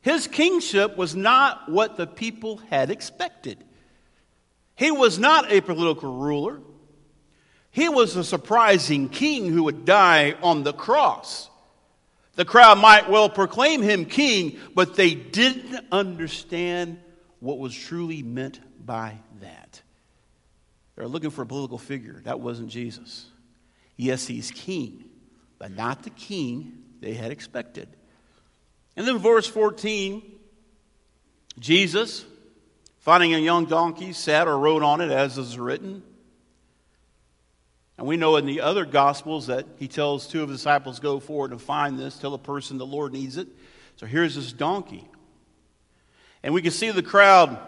his 0.00 0.26
kingship 0.26 0.96
was 0.96 1.14
not 1.14 1.70
what 1.70 1.96
the 1.96 2.06
people 2.06 2.58
had 2.70 2.90
expected. 2.90 3.62
He 4.76 4.90
was 4.90 5.18
not 5.18 5.50
a 5.50 5.60
political 5.60 6.14
ruler. 6.14 6.60
He 7.70 7.88
was 7.88 8.16
a 8.16 8.24
surprising 8.24 9.08
king 9.08 9.50
who 9.50 9.64
would 9.64 9.84
die 9.84 10.34
on 10.40 10.62
the 10.62 10.72
cross. 10.72 11.50
The 12.36 12.44
crowd 12.44 12.78
might 12.78 13.10
well 13.10 13.28
proclaim 13.28 13.82
him 13.82 14.04
king, 14.04 14.58
but 14.74 14.94
they 14.94 15.14
didn't 15.14 15.84
understand 15.90 17.00
what 17.40 17.58
was 17.58 17.74
truly 17.74 18.22
meant 18.22 18.60
by 18.84 19.18
that. 19.40 19.82
They're 20.96 21.08
looking 21.08 21.30
for 21.30 21.42
a 21.42 21.46
political 21.46 21.78
figure. 21.78 22.20
That 22.24 22.40
wasn't 22.40 22.70
Jesus. 22.70 23.26
Yes, 23.96 24.26
he's 24.26 24.50
king, 24.50 25.04
but 25.58 25.70
not 25.70 26.02
the 26.02 26.10
king 26.10 26.84
they 27.00 27.14
had 27.14 27.30
expected. 27.30 27.88
And 28.96 29.06
then, 29.06 29.18
verse 29.18 29.46
14 29.46 30.22
Jesus, 31.58 32.24
finding 32.98 33.34
a 33.34 33.38
young 33.38 33.64
donkey, 33.64 34.12
sat 34.12 34.46
or 34.46 34.56
rode 34.56 34.82
on 34.82 35.00
it, 35.00 35.10
as 35.10 35.38
is 35.38 35.58
written. 35.58 36.02
And 37.96 38.06
we 38.06 38.16
know 38.16 38.36
in 38.36 38.46
the 38.46 38.60
other 38.60 38.84
Gospels 38.84 39.48
that 39.48 39.66
he 39.78 39.88
tells 39.88 40.28
two 40.28 40.42
of 40.42 40.48
his 40.48 40.60
disciples, 40.60 41.00
Go 41.00 41.18
forward 41.18 41.50
and 41.50 41.60
find 41.60 41.98
this, 41.98 42.16
tell 42.16 42.34
a 42.34 42.38
person 42.38 42.78
the 42.78 42.86
Lord 42.86 43.12
needs 43.12 43.36
it. 43.36 43.48
So 43.96 44.06
here's 44.06 44.36
this 44.36 44.52
donkey. 44.52 45.08
And 46.42 46.54
we 46.54 46.62
can 46.62 46.70
see 46.70 46.90
the 46.90 47.02
crowd 47.02 47.58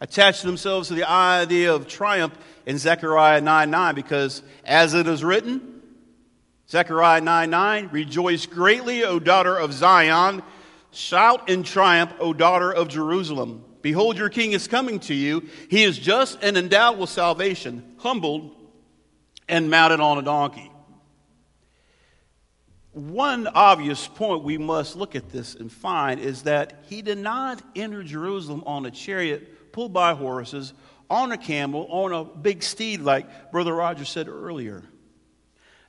attach 0.00 0.42
themselves 0.42 0.88
to 0.88 0.94
the 0.94 1.08
idea 1.08 1.74
of 1.74 1.88
triumph 1.88 2.36
in 2.66 2.78
Zechariah 2.78 3.40
9 3.40 3.70
9, 3.70 3.94
because 3.94 4.42
as 4.64 4.94
it 4.94 5.06
is 5.06 5.24
written, 5.24 5.82
Zechariah 6.68 7.20
9 7.20 7.50
9, 7.50 7.88
rejoice 7.92 8.46
greatly, 8.46 9.04
O 9.04 9.18
daughter 9.18 9.56
of 9.56 9.72
Zion. 9.72 10.42
Shout 10.90 11.48
in 11.48 11.62
triumph, 11.62 12.12
O 12.18 12.32
daughter 12.32 12.72
of 12.72 12.88
Jerusalem. 12.88 13.64
Behold, 13.82 14.16
your 14.16 14.30
king 14.30 14.52
is 14.52 14.66
coming 14.66 14.98
to 15.00 15.14
you. 15.14 15.48
He 15.70 15.84
is 15.84 15.98
just 15.98 16.42
and 16.42 16.56
endowed 16.56 16.98
with 16.98 17.10
salvation, 17.10 17.84
humbled 17.98 18.50
and 19.48 19.70
mounted 19.70 20.00
on 20.00 20.18
a 20.18 20.22
donkey. 20.22 20.70
One 22.96 23.46
obvious 23.48 24.08
point 24.08 24.42
we 24.42 24.56
must 24.56 24.96
look 24.96 25.14
at 25.14 25.28
this 25.28 25.54
and 25.54 25.70
find 25.70 26.18
is 26.18 26.44
that 26.44 26.82
he 26.88 27.02
did 27.02 27.18
not 27.18 27.60
enter 27.76 28.02
Jerusalem 28.02 28.62
on 28.64 28.86
a 28.86 28.90
chariot 28.90 29.70
pulled 29.70 29.92
by 29.92 30.14
horses, 30.14 30.72
on 31.10 31.30
a 31.30 31.36
camel, 31.36 31.86
on 31.90 32.14
a 32.14 32.24
big 32.24 32.62
steed, 32.62 33.02
like 33.02 33.52
Brother 33.52 33.74
Roger 33.74 34.06
said 34.06 34.28
earlier. 34.28 34.82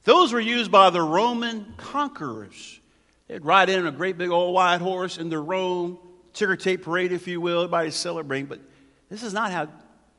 Those 0.03 0.33
were 0.33 0.41
used 0.41 0.69
by 0.69 0.89
the 0.89 1.01
Roman 1.01 1.75
conquerors. 1.77 2.81
They'd 3.29 3.45
ride 3.45 3.69
in 3.69 3.87
a 3.87 3.91
great 3.93 4.17
big 4.17 4.29
old 4.29 4.53
white 4.53 4.81
horse 4.81 5.17
in 5.17 5.29
the 5.29 5.39
Rome 5.39 5.99
ticker 6.33 6.57
tape 6.57 6.83
parade, 6.83 7.13
if 7.13 7.25
you 7.25 7.39
will. 7.39 7.59
Everybody's 7.59 7.95
celebrating. 7.95 8.47
But 8.47 8.59
this 9.07 9.23
is 9.23 9.31
not 9.31 9.53
how 9.53 9.69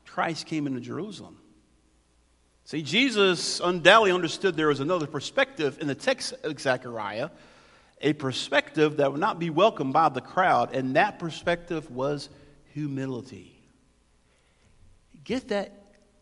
Christ 0.07 0.47
came 0.47 0.65
into 0.65 0.79
Jerusalem. 0.79 1.38
See, 2.69 2.83
Jesus 2.83 3.59
undoubtedly 3.59 4.11
understood 4.11 4.55
there 4.55 4.67
was 4.67 4.79
another 4.79 5.07
perspective 5.07 5.79
in 5.81 5.87
the 5.87 5.95
text 5.95 6.35
of 6.43 6.59
Zechariah, 6.59 7.31
a 7.99 8.13
perspective 8.13 8.97
that 8.97 9.11
would 9.11 9.19
not 9.19 9.39
be 9.39 9.49
welcomed 9.49 9.91
by 9.91 10.09
the 10.09 10.21
crowd, 10.21 10.75
and 10.75 10.95
that 10.95 11.17
perspective 11.17 11.89
was 11.89 12.29
humility. 12.75 13.59
Get 15.23 15.47
that, 15.47 15.73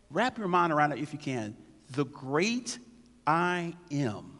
wrap 0.08 0.38
your 0.38 0.48
mind 0.48 0.72
around 0.72 0.92
it 0.92 1.00
if 1.00 1.12
you 1.12 1.18
can. 1.18 1.54
The 1.90 2.06
great 2.06 2.78
I 3.26 3.74
am 3.90 4.38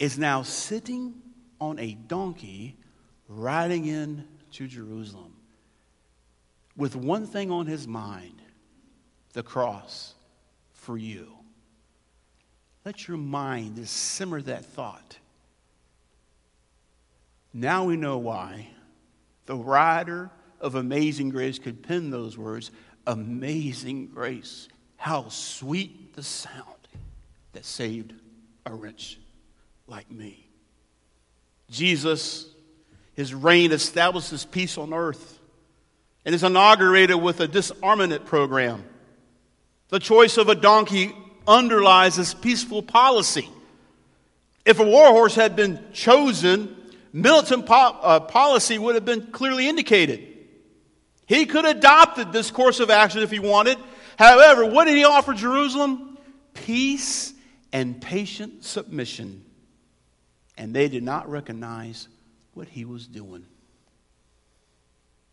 is 0.00 0.18
now 0.18 0.42
sitting 0.42 1.14
on 1.60 1.78
a 1.78 1.94
donkey 1.94 2.76
riding 3.28 3.86
in 3.86 4.26
to 4.54 4.66
Jerusalem 4.66 5.36
with 6.76 6.96
one 6.96 7.26
thing 7.26 7.52
on 7.52 7.66
his 7.66 7.86
mind 7.86 8.42
the 9.34 9.44
cross 9.44 10.16
for 10.80 10.96
you. 10.98 11.28
Let 12.84 13.06
your 13.06 13.18
mind 13.18 13.86
simmer 13.88 14.40
that 14.42 14.64
thought. 14.64 15.18
Now 17.52 17.84
we 17.84 17.96
know 17.96 18.18
why 18.18 18.68
the 19.46 19.56
writer 19.56 20.30
of 20.60 20.74
Amazing 20.74 21.30
Grace 21.30 21.58
could 21.58 21.82
pen 21.82 22.10
those 22.10 22.38
words 22.38 22.70
Amazing 23.06 24.08
Grace. 24.08 24.68
How 24.96 25.28
sweet 25.28 26.14
the 26.14 26.22
sound 26.22 26.88
that 27.52 27.64
saved 27.64 28.12
a 28.66 28.74
wretch 28.74 29.18
like 29.86 30.10
me. 30.10 30.46
Jesus, 31.70 32.46
his 33.14 33.34
reign 33.34 33.72
establishes 33.72 34.44
peace 34.44 34.78
on 34.78 34.92
earth 34.92 35.38
and 36.24 36.34
is 36.34 36.44
inaugurated 36.44 37.20
with 37.20 37.40
a 37.40 37.48
disarmament 37.48 38.26
program. 38.26 38.84
The 39.90 39.98
choice 39.98 40.36
of 40.36 40.48
a 40.48 40.54
donkey 40.54 41.12
underlies 41.46 42.16
this 42.16 42.32
peaceful 42.32 42.82
policy. 42.82 43.48
If 44.64 44.78
a 44.78 44.84
war 44.84 45.08
horse 45.10 45.34
had 45.34 45.56
been 45.56 45.80
chosen, 45.92 46.76
militant 47.12 47.66
po- 47.66 47.98
uh, 48.00 48.20
policy 48.20 48.78
would 48.78 48.94
have 48.94 49.04
been 49.04 49.32
clearly 49.32 49.68
indicated. 49.68 50.26
He 51.26 51.46
could 51.46 51.64
have 51.64 51.76
adopted 51.76 52.32
this 52.32 52.50
course 52.50 52.80
of 52.80 52.90
action 52.90 53.22
if 53.22 53.30
he 53.30 53.38
wanted. 53.38 53.78
However, 54.16 54.64
what 54.64 54.84
did 54.84 54.96
he 54.96 55.04
offer 55.04 55.32
Jerusalem? 55.32 56.18
Peace 56.54 57.32
and 57.72 58.00
patient 58.00 58.64
submission. 58.64 59.44
And 60.56 60.74
they 60.74 60.88
did 60.88 61.02
not 61.02 61.28
recognize 61.30 62.06
what 62.54 62.68
he 62.68 62.84
was 62.84 63.06
doing. 63.06 63.46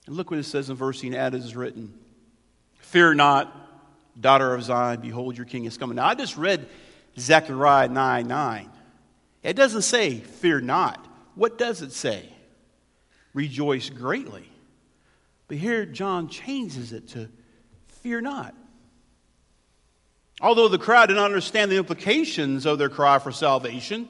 And 0.06 0.16
look 0.16 0.32
what 0.32 0.40
it 0.40 0.44
says 0.44 0.70
in 0.70 0.76
verse 0.76 1.00
18, 1.00 1.14
as 1.14 1.34
is 1.46 1.56
written 1.56 1.94
Fear 2.80 3.16
not, 3.16 3.67
daughter 4.20 4.54
of 4.54 4.64
Zion, 4.64 5.02
behold, 5.02 5.38
your 5.38 5.46
king 5.46 5.66
is 5.66 5.78
coming. 5.78 5.96
Now, 5.96 6.08
I 6.08 6.16
just 6.16 6.38
read 6.38 6.68
Zechariah 7.18 7.90
9 7.90 8.28
9. 8.28 8.70
It 9.44 9.56
doesn't 9.56 9.84
say, 9.84 10.20
Fear 10.20 10.62
not. 10.62 11.06
What 11.36 11.58
does 11.58 11.82
it 11.82 11.92
say? 11.92 12.30
Rejoice 13.34 13.90
greatly. 13.90 14.50
But 15.48 15.58
here, 15.58 15.86
John 15.86 16.28
changes 16.28 16.92
it 16.94 17.10
to, 17.10 17.30
Fear 17.88 18.22
not. 18.22 18.56
Although 20.42 20.68
the 20.68 20.78
crowd 20.78 21.08
didn't 21.08 21.24
understand 21.24 21.72
the 21.72 21.78
implications 21.78 22.66
of 22.66 22.78
their 22.78 22.90
cry 22.90 23.20
for 23.20 23.32
salvation, 23.32 24.08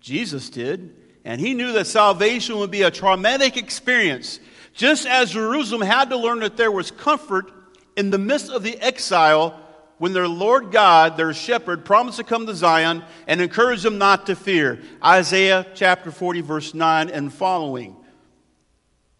Jesus 0.00 0.50
did. 0.50 0.94
And 1.24 1.40
he 1.40 1.54
knew 1.54 1.72
that 1.72 1.86
salvation 1.86 2.58
would 2.58 2.70
be 2.70 2.82
a 2.82 2.90
traumatic 2.90 3.56
experience. 3.56 4.40
Just 4.74 5.06
as 5.06 5.30
Jerusalem 5.30 5.82
had 5.82 6.10
to 6.10 6.16
learn 6.16 6.40
that 6.40 6.56
there 6.56 6.72
was 6.72 6.90
comfort 6.90 7.50
in 7.96 8.10
the 8.10 8.18
midst 8.18 8.50
of 8.50 8.62
the 8.62 8.78
exile 8.80 9.58
when 9.98 10.12
their 10.12 10.28
Lord 10.28 10.72
God, 10.72 11.16
their 11.16 11.32
shepherd, 11.32 11.84
promised 11.84 12.18
to 12.18 12.24
come 12.24 12.46
to 12.46 12.54
Zion 12.54 13.04
and 13.26 13.40
encourage 13.40 13.82
them 13.82 13.98
not 13.98 14.26
to 14.26 14.36
fear. 14.36 14.80
Isaiah 15.04 15.66
chapter 15.74 16.10
40, 16.10 16.40
verse 16.40 16.74
9 16.74 17.10
and 17.10 17.32
following. 17.32 17.96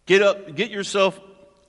Get 0.05 0.21
up, 0.21 0.55
get 0.55 0.71
yourself 0.71 1.19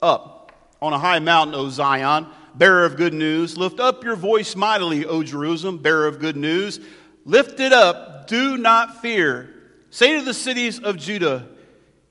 up 0.02 0.52
on 0.82 0.92
a 0.92 0.98
high 0.98 1.20
mountain, 1.20 1.54
O 1.54 1.68
Zion 1.68 2.26
bearer 2.54 2.84
of 2.84 2.96
good 2.96 3.14
news. 3.14 3.56
Lift 3.56 3.80
up 3.80 4.04
your 4.04 4.16
voice 4.16 4.56
mightily, 4.56 5.04
O 5.04 5.22
Jerusalem, 5.22 5.78
bearer 5.78 6.06
of 6.06 6.18
good 6.18 6.36
news. 6.36 6.80
Lift 7.24 7.60
it 7.60 7.72
up, 7.72 8.26
do 8.26 8.56
not 8.56 9.00
fear. 9.00 9.50
Say 9.90 10.18
to 10.18 10.24
the 10.24 10.34
cities 10.34 10.78
of 10.78 10.96
Judah, 10.96 11.48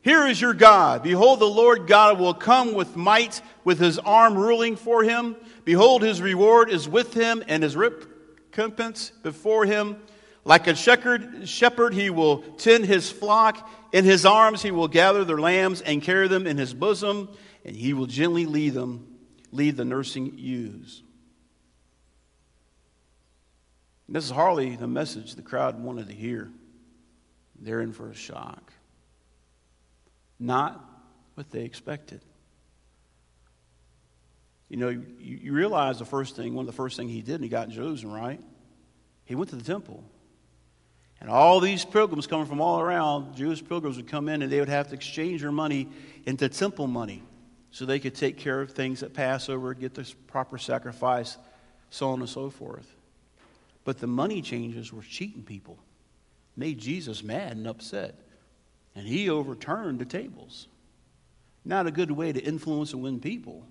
Here 0.04 0.28
is 0.28 0.40
your 0.40 0.54
God. 0.54 1.02
Behold, 1.02 1.40
the 1.40 1.46
Lord 1.46 1.88
God 1.88 2.20
will 2.20 2.36
come 2.36 2.76
with 2.76 2.96
might, 2.96 3.42
with 3.64 3.80
his 3.80 3.98
arm 3.98 4.38
ruling 4.38 4.76
for 4.76 5.04
him. 5.04 5.36
Behold, 5.66 6.04
his 6.04 6.22
reward 6.22 6.70
is 6.70 6.88
with 6.88 7.16
him, 7.16 7.44
and 7.48 7.64
his 7.64 7.76
recompense 7.76 9.12
before 9.24 9.66
him. 9.66 9.98
Like 10.46 10.68
a 10.68 10.76
shepherd, 10.76 11.50
shepherd, 11.50 11.96
he 11.96 12.12
will 12.12 12.40
tend 12.58 12.86
his 12.86 13.10
flock. 13.10 13.68
In 13.92 14.06
his 14.06 14.26
arms, 14.26 14.62
he 14.62 14.70
will 14.70 14.88
gather 14.88 15.24
their 15.24 15.40
lambs 15.40 15.82
and 15.82 16.04
carry 16.04 16.28
them 16.28 16.46
in 16.46 16.58
his 16.58 16.74
bosom, 16.74 17.30
and 17.66 17.76
he 17.76 17.94
will 17.94 18.06
gently 18.06 18.46
lead 18.46 18.74
them 18.74 19.08
lead 19.54 19.78
the 19.78 19.86
nursing 19.86 20.34
ewes. 20.38 21.04
This 24.10 24.26
is 24.26 24.32
hardly 24.32 24.76
the 24.76 24.88
message 24.88 25.36
the 25.36 25.42
crowd 25.42 25.82
wanted 25.82 26.08
to 26.10 26.14
hear. 26.14 26.52
They're 27.60 27.82
in 27.82 27.94
for 27.94 28.10
a 28.10 28.16
shock. 28.16 28.73
Not 30.40 30.84
what 31.36 31.50
they 31.52 31.64
expected. 31.64 32.22
You 34.70 34.78
know, 34.78 34.90
you, 34.90 35.06
you 35.20 35.54
realize 35.54 36.00
the 36.00 36.06
first 36.06 36.36
thing, 36.36 36.56
one 36.56 36.64
of 36.64 36.68
the 36.68 36.76
first 36.76 36.98
things 36.98 37.12
he 37.12 37.22
did, 37.22 37.36
and 37.36 37.44
he 37.44 37.50
got 37.50 37.68
in 37.68 37.74
Jerusalem, 37.74 38.14
right? 38.14 38.42
He 39.26 39.36
went 39.36 39.50
to 39.52 39.56
the 39.56 39.64
temple. 39.64 40.04
And 41.22 41.30
all 41.30 41.60
these 41.60 41.86
pilgrims 41.86 42.28
coming 42.28 42.46
from 42.46 42.60
all 42.60 42.82
around, 42.82 43.36
Jewish 43.36 43.64
pilgrims 43.64 43.98
would 43.98 44.08
come 44.08 44.28
in 44.28 44.42
and 44.42 44.52
they 44.52 44.60
would 44.60 44.70
have 44.70 44.90
to 44.90 44.96
exchange 44.96 45.42
their 45.42 45.52
money 45.52 45.90
into 46.26 46.50
temple 46.50 46.88
money 46.88 47.24
so 47.72 47.86
they 47.86 48.00
could 48.00 48.14
take 48.14 48.38
care 48.38 48.62
of 48.62 48.72
things 48.72 49.04
at 49.04 49.14
Passover, 49.14 49.74
get 49.74 49.94
the 49.94 50.12
proper 50.28 50.58
sacrifice, 50.58 51.38
so 51.90 52.10
on 52.10 52.20
and 52.20 52.30
so 52.30 52.50
forth. 52.50 52.94
But 53.84 54.00
the 54.00 54.08
money 54.08 54.42
changers 54.42 54.92
were 54.92 55.02
cheating 55.02 55.44
people, 55.44 55.78
made 56.56 56.78
Jesus 56.78 57.24
mad 57.24 57.54
and 57.54 57.68
upset. 57.68 58.16
And 58.96 59.08
he 59.08 59.30
overturned 59.30 60.00
the 60.00 60.06
tables. 60.06 60.68
Not 61.66 61.88
a 61.88 61.92
good 61.92 62.12
way 62.12 62.32
to 62.32 62.40
influence 62.40 62.94
and 62.94 63.02
win 63.02 63.20
people. 63.20 63.66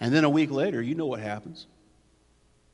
And 0.00 0.14
then 0.14 0.24
a 0.24 0.30
week 0.30 0.50
later, 0.50 0.80
you 0.80 0.94
know 0.94 1.06
what 1.06 1.20
happens. 1.20 1.66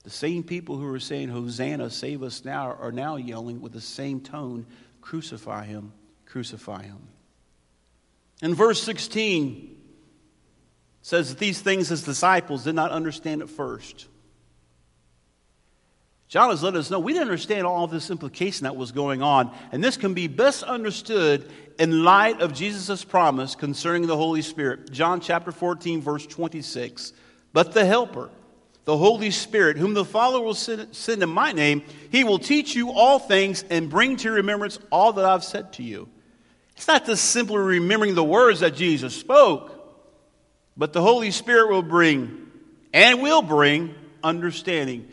The 0.02 0.10
same 0.10 0.42
people 0.42 0.76
who 0.76 0.84
were 0.84 1.00
saying, 1.00 1.30
Hosanna, 1.30 1.88
save 1.88 2.22
us 2.22 2.44
now, 2.44 2.72
are 2.72 2.92
now 2.92 3.16
yelling 3.16 3.62
with 3.62 3.72
the 3.72 3.80
same 3.80 4.20
tone, 4.20 4.66
Crucify 5.00 5.64
him, 5.66 5.92
crucify 6.24 6.82
him. 6.84 7.08
In 8.42 8.54
verse 8.54 8.82
16, 8.82 9.74
says 11.02 11.28
that 11.28 11.38
these 11.38 11.60
things 11.60 11.88
his 11.88 12.02
disciples 12.02 12.64
did 12.64 12.74
not 12.74 12.90
understand 12.90 13.42
at 13.42 13.50
first. 13.50 14.06
John 16.34 16.50
has 16.50 16.64
let 16.64 16.74
us 16.74 16.90
know 16.90 16.98
we 16.98 17.12
didn't 17.12 17.28
understand 17.28 17.64
all 17.64 17.86
this 17.86 18.10
implication 18.10 18.64
that 18.64 18.74
was 18.74 18.90
going 18.90 19.22
on, 19.22 19.56
and 19.70 19.84
this 19.84 19.96
can 19.96 20.14
be 20.14 20.26
best 20.26 20.64
understood 20.64 21.48
in 21.78 22.02
light 22.02 22.40
of 22.40 22.52
Jesus' 22.52 23.04
promise 23.04 23.54
concerning 23.54 24.08
the 24.08 24.16
Holy 24.16 24.42
Spirit. 24.42 24.90
John 24.90 25.20
chapter 25.20 25.52
14, 25.52 26.02
verse 26.02 26.26
26. 26.26 27.12
But 27.52 27.72
the 27.72 27.84
Helper, 27.84 28.30
the 28.84 28.96
Holy 28.96 29.30
Spirit, 29.30 29.76
whom 29.76 29.94
the 29.94 30.04
Father 30.04 30.40
will 30.40 30.54
send, 30.54 31.22
in 31.22 31.30
my 31.30 31.52
name, 31.52 31.84
he 32.10 32.24
will 32.24 32.40
teach 32.40 32.74
you 32.74 32.90
all 32.90 33.20
things 33.20 33.64
and 33.70 33.88
bring 33.88 34.16
to 34.16 34.32
remembrance 34.32 34.80
all 34.90 35.12
that 35.12 35.24
I've 35.24 35.44
said 35.44 35.72
to 35.74 35.84
you. 35.84 36.08
It's 36.74 36.88
not 36.88 37.06
just 37.06 37.26
simply 37.26 37.58
remembering 37.58 38.16
the 38.16 38.24
words 38.24 38.58
that 38.58 38.74
Jesus 38.74 39.14
spoke, 39.14 39.70
but 40.76 40.92
the 40.92 41.00
Holy 41.00 41.30
Spirit 41.30 41.70
will 41.70 41.82
bring 41.82 42.50
and 42.92 43.22
will 43.22 43.42
bring 43.42 43.94
understanding. 44.24 45.08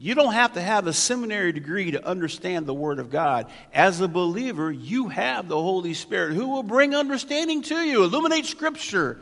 You 0.00 0.14
don't 0.14 0.32
have 0.32 0.52
to 0.52 0.60
have 0.60 0.86
a 0.86 0.92
seminary 0.92 1.50
degree 1.50 1.90
to 1.90 2.06
understand 2.06 2.66
the 2.66 2.74
Word 2.74 3.00
of 3.00 3.10
God. 3.10 3.50
As 3.74 4.00
a 4.00 4.06
believer, 4.06 4.70
you 4.70 5.08
have 5.08 5.48
the 5.48 5.60
Holy 5.60 5.92
Spirit 5.92 6.34
who 6.34 6.48
will 6.48 6.62
bring 6.62 6.94
understanding 6.94 7.62
to 7.62 7.74
you, 7.74 8.04
illuminate 8.04 8.46
Scripture, 8.46 9.20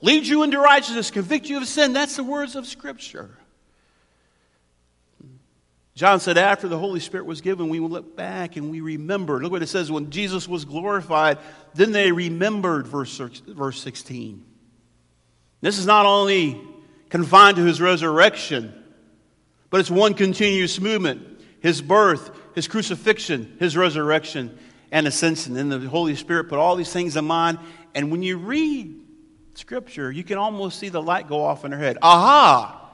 lead 0.00 0.24
you 0.24 0.44
into 0.44 0.60
righteousness, 0.60 1.10
convict 1.10 1.48
you 1.48 1.56
of 1.56 1.66
sin. 1.66 1.92
That's 1.92 2.14
the 2.14 2.22
words 2.22 2.54
of 2.54 2.66
Scripture. 2.66 3.30
John 5.96 6.20
said, 6.20 6.38
after 6.38 6.68
the 6.68 6.78
Holy 6.78 7.00
Spirit 7.00 7.26
was 7.26 7.40
given, 7.40 7.68
we 7.68 7.80
will 7.80 7.88
look 7.88 8.16
back 8.16 8.56
and 8.56 8.70
we 8.70 8.80
remember. 8.80 9.40
Look 9.40 9.50
what 9.50 9.62
it 9.62 9.68
says 9.68 9.90
when 9.90 10.10
Jesus 10.10 10.46
was 10.48 10.64
glorified, 10.64 11.38
then 11.74 11.90
they 11.90 12.12
remembered, 12.12 12.86
verse, 12.86 13.16
verse 13.18 13.80
16. 13.80 14.44
This 15.60 15.78
is 15.78 15.86
not 15.86 16.06
only 16.06 16.60
confined 17.10 17.56
to 17.56 17.64
his 17.64 17.80
resurrection 17.80 18.83
but 19.74 19.80
it's 19.80 19.90
one 19.90 20.14
continuous 20.14 20.80
movement 20.80 21.40
his 21.58 21.82
birth, 21.82 22.30
his 22.54 22.68
crucifixion, 22.68 23.56
his 23.58 23.76
resurrection, 23.76 24.56
and 24.92 25.04
ascension. 25.04 25.56
And 25.56 25.72
the 25.72 25.80
Holy 25.80 26.14
Spirit 26.14 26.48
put 26.48 26.60
all 26.60 26.76
these 26.76 26.92
things 26.92 27.16
in 27.16 27.24
mind. 27.24 27.58
And 27.92 28.12
when 28.12 28.22
you 28.22 28.36
read 28.36 29.00
Scripture, 29.54 30.12
you 30.12 30.22
can 30.22 30.38
almost 30.38 30.78
see 30.78 30.90
the 30.90 31.02
light 31.02 31.26
go 31.26 31.42
off 31.42 31.64
in 31.64 31.72
their 31.72 31.80
head. 31.80 31.98
Aha! 32.02 32.88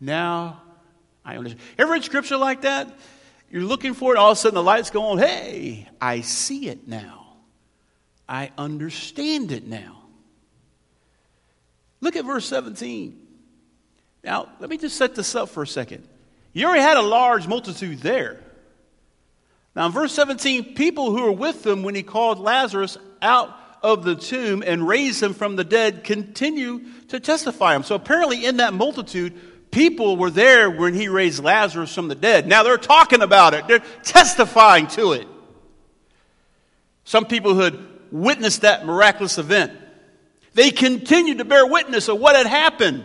Now 0.00 0.60
I 1.24 1.36
understand. 1.36 1.62
Ever 1.78 1.92
read 1.92 2.02
Scripture 2.02 2.36
like 2.36 2.62
that? 2.62 2.92
You're 3.48 3.62
looking 3.62 3.94
for 3.94 4.12
it, 4.12 4.18
all 4.18 4.32
of 4.32 4.36
a 4.36 4.40
sudden 4.40 4.56
the 4.56 4.64
light's 4.64 4.90
going, 4.90 5.20
hey, 5.20 5.88
I 6.00 6.22
see 6.22 6.66
it 6.66 6.88
now. 6.88 7.36
I 8.28 8.50
understand 8.58 9.52
it 9.52 9.64
now. 9.64 10.02
Look 12.00 12.16
at 12.16 12.24
verse 12.24 12.46
17. 12.46 13.29
Now, 14.22 14.48
let 14.60 14.68
me 14.68 14.76
just 14.76 14.96
set 14.96 15.14
this 15.14 15.34
up 15.34 15.48
for 15.48 15.62
a 15.62 15.66
second. 15.66 16.06
You 16.52 16.66
already 16.66 16.82
had 16.82 16.96
a 16.96 17.02
large 17.02 17.46
multitude 17.46 18.00
there. 18.00 18.40
Now, 19.74 19.86
in 19.86 19.92
verse 19.92 20.12
17, 20.12 20.74
people 20.74 21.12
who 21.12 21.22
were 21.22 21.32
with 21.32 21.64
him 21.66 21.82
when 21.82 21.94
he 21.94 22.02
called 22.02 22.38
Lazarus 22.38 22.98
out 23.22 23.56
of 23.82 24.04
the 24.04 24.16
tomb 24.16 24.62
and 24.66 24.86
raised 24.86 25.22
him 25.22 25.32
from 25.32 25.56
the 25.56 25.64
dead 25.64 26.04
continue 26.04 26.84
to 27.08 27.20
testify 27.20 27.74
him. 27.74 27.82
So 27.82 27.94
apparently, 27.94 28.44
in 28.44 28.58
that 28.58 28.74
multitude, 28.74 29.70
people 29.70 30.16
were 30.16 30.30
there 30.30 30.70
when 30.70 30.94
he 30.94 31.08
raised 31.08 31.42
Lazarus 31.42 31.94
from 31.94 32.08
the 32.08 32.14
dead. 32.14 32.46
Now 32.46 32.62
they're 32.62 32.76
talking 32.76 33.22
about 33.22 33.54
it, 33.54 33.66
they're 33.68 33.82
testifying 34.02 34.86
to 34.88 35.12
it. 35.12 35.28
Some 37.04 37.24
people 37.24 37.54
who 37.54 37.60
had 37.60 37.78
witnessed 38.10 38.62
that 38.62 38.84
miraculous 38.84 39.38
event, 39.38 39.72
they 40.54 40.70
continued 40.70 41.38
to 41.38 41.44
bear 41.44 41.66
witness 41.66 42.08
of 42.08 42.18
what 42.18 42.36
had 42.36 42.46
happened 42.46 43.04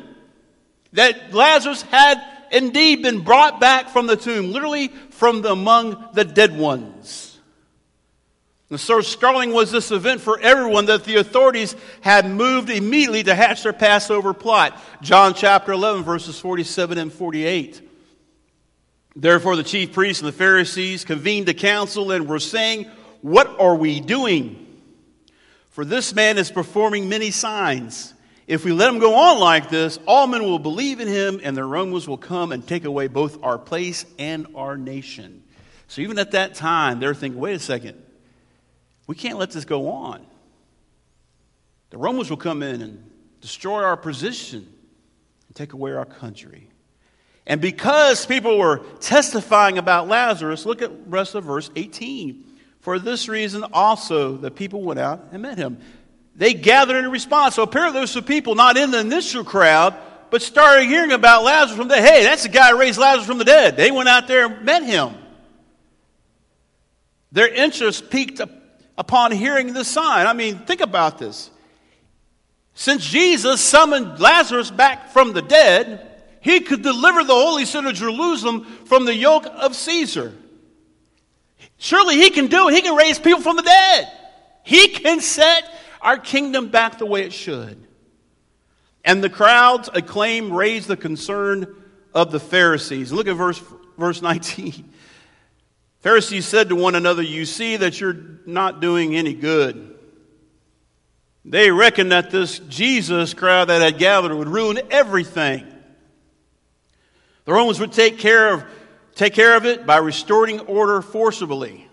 that 0.93 1.33
Lazarus 1.33 1.81
had 1.83 2.21
indeed 2.51 3.01
been 3.01 3.21
brought 3.21 3.59
back 3.59 3.89
from 3.89 4.07
the 4.07 4.15
tomb, 4.15 4.51
literally 4.51 4.87
from 4.87 5.41
the, 5.41 5.51
among 5.51 6.09
the 6.13 6.23
dead 6.23 6.57
ones. 6.57 7.37
And 8.69 8.79
so 8.79 9.01
startling 9.01 9.53
was 9.53 9.71
this 9.71 9.91
event 9.91 10.21
for 10.21 10.39
everyone 10.39 10.87
that 10.87 11.03
the 11.03 11.17
authorities 11.17 11.75
had 12.01 12.29
moved 12.29 12.69
immediately 12.69 13.23
to 13.23 13.35
hatch 13.35 13.61
their 13.61 13.73
Passover 13.73 14.33
plot. 14.33 14.81
John 15.03 15.35
chapter 15.35 15.71
11, 15.71 16.03
verses 16.03 16.39
47 16.39 16.97
and 16.97 17.13
48. 17.13 17.81
Therefore, 19.15 19.55
the 19.55 19.63
chief 19.63 19.93
priests 19.93 20.21
and 20.21 20.27
the 20.27 20.37
Pharisees 20.37 21.05
convened 21.05 21.47
a 21.47 21.53
council 21.53 22.11
and 22.11 22.27
were 22.27 22.39
saying, 22.39 22.89
What 23.21 23.59
are 23.59 23.75
we 23.75 23.99
doing? 23.99 24.61
For 25.69 25.85
this 25.85 26.15
man 26.15 26.37
is 26.37 26.49
performing 26.49 27.07
many 27.07 27.31
signs. 27.31 28.14
If 28.47 28.63
we 28.63 28.71
let 28.71 28.89
him 28.89 28.99
go 28.99 29.15
on 29.15 29.39
like 29.39 29.69
this, 29.69 29.97
all 30.05 30.27
men 30.27 30.43
will 30.43 30.59
believe 30.59 30.99
in 30.99 31.07
him, 31.07 31.39
and 31.43 31.57
the 31.57 31.63
Romans 31.63 32.07
will 32.07 32.17
come 32.17 32.51
and 32.51 32.65
take 32.65 32.85
away 32.85 33.07
both 33.07 33.43
our 33.43 33.57
place 33.57 34.05
and 34.19 34.47
our 34.55 34.77
nation. 34.77 35.43
So 35.87 36.01
even 36.01 36.19
at 36.19 36.31
that 36.31 36.53
time, 36.53 36.99
they're 36.99 37.15
thinking, 37.15 37.39
wait 37.39 37.55
a 37.55 37.59
second, 37.59 38.01
we 39.07 39.15
can't 39.15 39.39
let 39.39 39.51
this 39.51 39.65
go 39.65 39.89
on. 39.89 40.25
The 41.89 41.97
Romans 41.97 42.29
will 42.29 42.37
come 42.37 42.61
in 42.61 42.81
and 42.81 43.11
destroy 43.41 43.83
our 43.83 43.97
position 43.97 44.67
and 45.47 45.55
take 45.55 45.73
away 45.73 45.93
our 45.93 46.05
country. 46.05 46.69
And 47.47 47.61
because 47.61 48.25
people 48.25 48.57
were 48.57 48.79
testifying 48.99 49.77
about 49.77 50.07
Lazarus, 50.07 50.65
look 50.65 50.81
at 50.81 50.89
the 50.89 51.09
rest 51.09 51.35
of 51.35 51.45
verse 51.45 51.69
18. 51.75 52.43
For 52.79 52.99
this 52.99 53.27
reason 53.27 53.63
also 53.73 54.35
the 54.35 54.51
people 54.51 54.83
went 54.83 54.99
out 54.99 55.27
and 55.31 55.41
met 55.41 55.57
him 55.57 55.79
they 56.35 56.53
gathered 56.53 57.03
in 57.03 57.11
response. 57.11 57.55
So 57.55 57.63
apparently 57.63 57.93
there 57.93 58.03
were 58.03 58.07
some 58.07 58.23
people 58.23 58.55
not 58.55 58.77
in 58.77 58.91
the 58.91 58.99
initial 58.99 59.43
crowd, 59.43 59.95
but 60.29 60.41
started 60.41 60.85
hearing 60.85 61.11
about 61.11 61.43
Lazarus 61.43 61.77
from 61.77 61.87
the 61.87 61.95
hey, 61.95 62.23
that's 62.23 62.43
the 62.43 62.49
guy 62.49 62.71
who 62.71 62.79
raised 62.79 62.99
Lazarus 62.99 63.25
from 63.25 63.37
the 63.37 63.45
dead. 63.45 63.77
They 63.77 63.91
went 63.91 64.09
out 64.09 64.27
there 64.27 64.47
and 64.47 64.65
met 64.65 64.83
him. 64.83 65.15
Their 67.31 67.47
interest 67.47 68.09
peaked 68.09 68.41
upon 68.97 69.31
hearing 69.31 69.73
the 69.73 69.83
sign. 69.83 70.27
I 70.27 70.33
mean, 70.33 70.59
think 70.59 70.81
about 70.81 71.17
this. 71.17 71.49
Since 72.73 73.05
Jesus 73.05 73.61
summoned 73.61 74.19
Lazarus 74.19 74.71
back 74.71 75.11
from 75.11 75.31
the 75.31 75.41
dead, 75.41 76.11
he 76.41 76.59
could 76.59 76.81
deliver 76.81 77.23
the 77.23 77.33
holy 77.33 77.65
city 77.65 77.87
of 77.87 77.95
Jerusalem 77.95 78.65
from 78.85 79.05
the 79.05 79.15
yoke 79.15 79.45
of 79.45 79.75
Caesar. 79.75 80.33
Surely 81.77 82.15
he 82.15 82.29
can 82.29 82.47
do 82.47 82.67
it. 82.67 82.73
He 82.73 82.81
can 82.81 82.95
raise 82.95 83.17
people 83.17 83.41
from 83.41 83.55
the 83.55 83.63
dead. 83.63 84.11
He 84.63 84.89
can 84.89 85.21
set 85.21 85.63
our 86.05 86.17
kingdom 86.17 86.69
back 86.69 86.99
the 86.99 87.05
way 87.05 87.23
it 87.23 87.33
should. 87.33 87.85
And 89.03 89.23
the 89.23 89.29
crowd's 89.29 89.89
acclaim 89.91 90.53
raised 90.53 90.87
the 90.87 90.95
concern 90.95 91.75
of 92.13 92.31
the 92.31 92.39
Pharisees. 92.39 93.11
Look 93.11 93.27
at 93.27 93.35
verse, 93.35 93.61
verse 93.97 94.21
19. 94.21 94.93
Pharisees 95.99 96.45
said 96.45 96.69
to 96.69 96.75
one 96.75 96.93
another, 96.93 97.23
You 97.23 97.45
see 97.45 97.77
that 97.77 97.99
you're 97.99 98.17
not 98.45 98.79
doing 98.79 99.15
any 99.15 99.33
good. 99.33 99.97
They 101.43 101.71
reckoned 101.71 102.11
that 102.11 102.29
this 102.29 102.59
Jesus 102.59 103.33
crowd 103.33 103.69
that 103.69 103.81
had 103.81 103.97
gathered 103.97 104.35
would 104.35 104.47
ruin 104.47 104.79
everything. 104.91 105.65
The 107.45 107.53
Romans 107.53 107.79
would 107.79 107.91
take 107.91 108.19
care 108.19 108.53
of, 108.53 108.63
take 109.15 109.33
care 109.33 109.57
of 109.57 109.65
it 109.65 109.87
by 109.87 109.97
restoring 109.97 110.59
order 110.61 111.01
forcibly. 111.01 111.87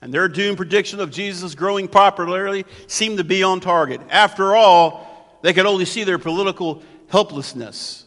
And 0.00 0.12
their 0.12 0.28
doom 0.28 0.56
prediction 0.56 1.00
of 1.00 1.10
Jesus' 1.10 1.54
growing 1.54 1.88
popularity 1.88 2.64
seemed 2.86 3.18
to 3.18 3.24
be 3.24 3.42
on 3.42 3.60
target. 3.60 4.00
After 4.10 4.54
all, 4.54 5.38
they 5.42 5.52
could 5.52 5.66
only 5.66 5.84
see 5.84 6.04
their 6.04 6.18
political 6.18 6.82
helplessness. 7.08 8.04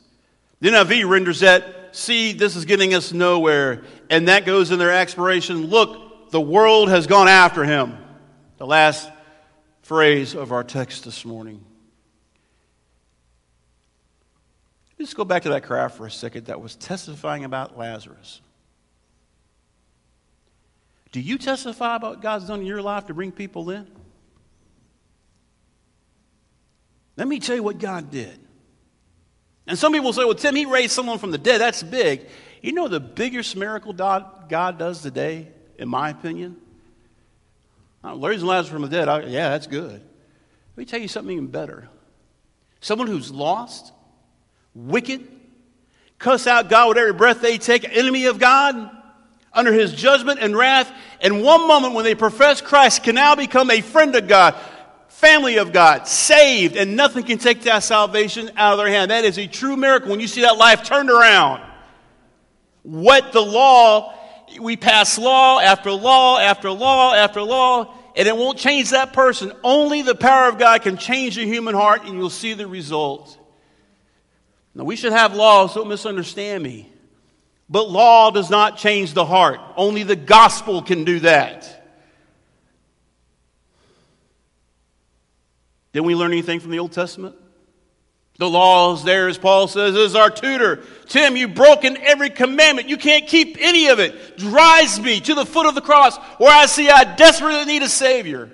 The 0.60 0.70
NIV 0.70 1.10
renders 1.10 1.40
that, 1.40 1.96
see, 1.96 2.34
this 2.34 2.56
is 2.56 2.66
getting 2.66 2.94
us 2.94 3.12
nowhere. 3.12 3.84
And 4.10 4.28
that 4.28 4.46
goes 4.46 4.72
in 4.72 4.80
their 4.80 4.92
expiration, 4.92 5.68
look, 5.68 6.32
the 6.32 6.42
world 6.42 6.90
has 6.90 7.08
gone 7.08 7.28
after 7.28 7.64
him. 7.64 7.98
The 8.58 8.68
last 8.68 9.10
phrase 9.82 10.36
of 10.36 10.52
our 10.52 10.64
text 10.64 11.06
this 11.06 11.26
morning. 11.26 11.64
Let's 15.00 15.14
go 15.14 15.24
back 15.24 15.44
to 15.44 15.50
that 15.50 15.64
crowd 15.64 15.94
for 15.94 16.06
a 16.06 16.12
second 16.12 16.48
that 16.48 16.62
was 16.62 16.76
testifying 16.76 17.46
about 17.46 17.78
Lazarus. 17.78 18.42
Do 21.12 21.20
you 21.20 21.38
testify 21.38 21.96
about 21.96 22.12
what 22.12 22.22
God's 22.22 22.48
done 22.48 22.62
in 22.62 22.66
your 22.66 22.82
life 22.82 23.08
to 23.08 23.14
bring 23.14 23.32
people 23.32 23.70
in? 23.72 23.88
Let 27.18 27.28
me 27.28 27.40
tell 27.40 27.56
you 27.56 27.64
what 27.64 27.80
God 27.80 28.12
did. 28.12 28.40
And 29.68 29.78
some 29.78 29.92
people 29.92 30.14
say, 30.14 30.24
well, 30.24 30.36
Tim, 30.36 30.56
he 30.56 30.66
raised 30.66 30.94
someone 30.94 31.20
from 31.20 31.32
the 31.32 31.38
dead. 31.38 31.60
That's 31.60 31.84
big. 31.84 32.26
You 32.62 32.72
know 32.72 32.88
the 32.88 33.00
biggest 33.00 33.56
miracle 33.56 33.94
God 33.94 34.78
does 34.78 35.02
today, 35.02 35.48
in 35.78 35.90
my 35.90 36.10
opinion? 36.10 36.58
raising 38.04 38.48
Lazarus 38.48 38.70
from 38.70 38.82
the 38.84 38.88
dead, 38.88 39.10
I, 39.10 39.22
yeah, 39.24 39.50
that's 39.50 39.68
good. 39.68 39.92
Let 39.92 40.78
me 40.78 40.86
tell 40.86 41.00
you 41.00 41.08
something 41.08 41.34
even 41.34 41.48
better. 41.48 41.90
Someone 42.80 43.08
who's 43.08 43.32
lost, 43.32 43.92
wicked, 44.74 45.28
cuss 46.18 46.48
out 46.48 46.70
God 46.70 46.90
with 46.90 46.98
every 46.98 47.14
breath 47.14 47.42
they 47.42 47.58
take, 47.58 47.84
enemy 47.86 48.26
of 48.26 48.40
God, 48.40 48.90
under 49.54 49.74
his 49.74 49.94
judgment 49.94 50.40
and 50.42 50.56
wrath. 50.56 50.92
And 51.22 51.44
one 51.44 51.68
moment 51.68 51.94
when 51.94 52.06
they 52.06 52.16
profess 52.16 52.62
Christ 52.62 53.04
can 53.04 53.16
now 53.16 53.36
become 53.36 53.72
a 53.72 53.82
friend 53.82 54.16
of 54.16 54.28
God, 54.28 54.56
family 55.08 55.58
of 55.58 55.74
God, 55.74 56.08
saved, 56.08 56.76
and 56.76 56.96
nothing 56.96 57.24
can 57.24 57.38
take 57.38 57.64
that 57.64 57.84
salvation 57.84 58.52
out 58.56 58.74
of 58.74 58.78
their 58.80 58.88
hand. 58.88 59.12
That 59.12 59.26
is 59.26 59.38
a 59.38 59.48
true 59.48 59.76
miracle 59.76 60.10
when 60.10 60.20
you 60.20 60.28
see 60.28 60.42
that 60.42 60.58
life 60.58 60.84
turned 60.84 61.10
around. 61.10 61.64
What 62.84 63.34
the 63.34 63.42
law, 63.42 64.14
we 64.60 64.78
pass 64.78 65.18
law 65.18 65.60
after 65.60 65.92
law 65.92 66.40
after 66.40 66.72
law 66.72 67.14
after 67.14 67.42
law, 67.42 67.94
and 68.16 68.28
it 68.28 68.36
won't 68.36 68.58
change 68.58 68.92
that 68.92 69.14
person. 69.14 69.52
Only 69.64 70.02
the 70.02 70.16
power 70.16 70.48
of 70.48 70.58
God 70.58 70.82
can 70.82 70.98
change 70.98 71.36
the 71.36 71.46
human 71.46 71.76
heart, 71.76 72.04
and 72.06 72.14
you'll 72.14 72.30
see 72.30 72.54
the 72.54 72.68
result. 72.68 73.38
Now, 74.74 74.84
we 74.86 74.96
should 74.96 75.12
have 75.12 75.36
laws, 75.36 75.74
don't 75.74 75.90
misunderstand 75.90 76.64
me. 76.64 76.90
But 77.70 77.90
law 77.90 78.32
does 78.32 78.50
not 78.50 78.78
change 78.78 79.14
the 79.14 79.26
heart. 79.26 79.60
Only 79.76 80.04
the 80.04 80.16
gospel 80.16 80.82
can 80.82 81.04
do 81.04 81.20
that. 81.20 81.76
Didn't 85.94 86.08
we 86.08 86.16
learn 86.16 86.32
anything 86.32 86.60
from 86.60 86.72
the 86.72 86.80
Old 86.80 86.92
Testament? 86.92 87.36
The 88.38 88.50
law 88.50 88.94
is 88.94 89.04
there, 89.04 89.28
as 89.28 89.38
Paul 89.38 89.68
says, 89.68 89.96
is 89.96 90.16
our 90.16 90.30
tutor. 90.30 90.84
Tim, 91.08 91.36
you've 91.36 91.56
broken 91.56 91.98
every 91.98 92.30
commandment. 92.30 92.88
You 92.88 92.96
can't 92.96 93.28
keep 93.28 93.58
any 93.60 93.88
of 93.88 94.00
it. 94.00 94.38
Drives 94.38 95.00
me 95.00 95.20
to 95.20 95.36
the 95.36 95.46
foot 95.46 95.66
of 95.66 95.76
the 95.76 95.82
cross 95.82 96.18
where 96.38 96.54
I 96.54 96.66
see 96.66 96.90
I 96.90 97.04
desperately 97.04 97.66
need 97.66 97.84
a 97.84 97.90
Savior. 97.90 98.50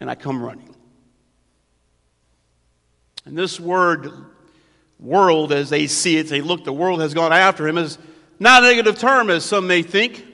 And 0.00 0.10
I 0.10 0.14
come 0.14 0.42
running. 0.42 0.74
And 3.26 3.36
this 3.36 3.60
word, 3.60 4.10
world, 5.00 5.52
as 5.52 5.70
they 5.70 5.86
see 5.86 6.18
it, 6.18 6.28
they 6.28 6.40
look, 6.40 6.64
the 6.64 6.72
world 6.72 7.00
has 7.00 7.14
gone 7.14 7.32
after 7.32 7.66
him, 7.66 7.78
is 7.78 7.98
not 8.38 8.62
a 8.62 8.66
negative 8.66 8.98
term, 8.98 9.30
as 9.30 9.44
some 9.44 9.66
may 9.66 9.82
think. 9.82 10.24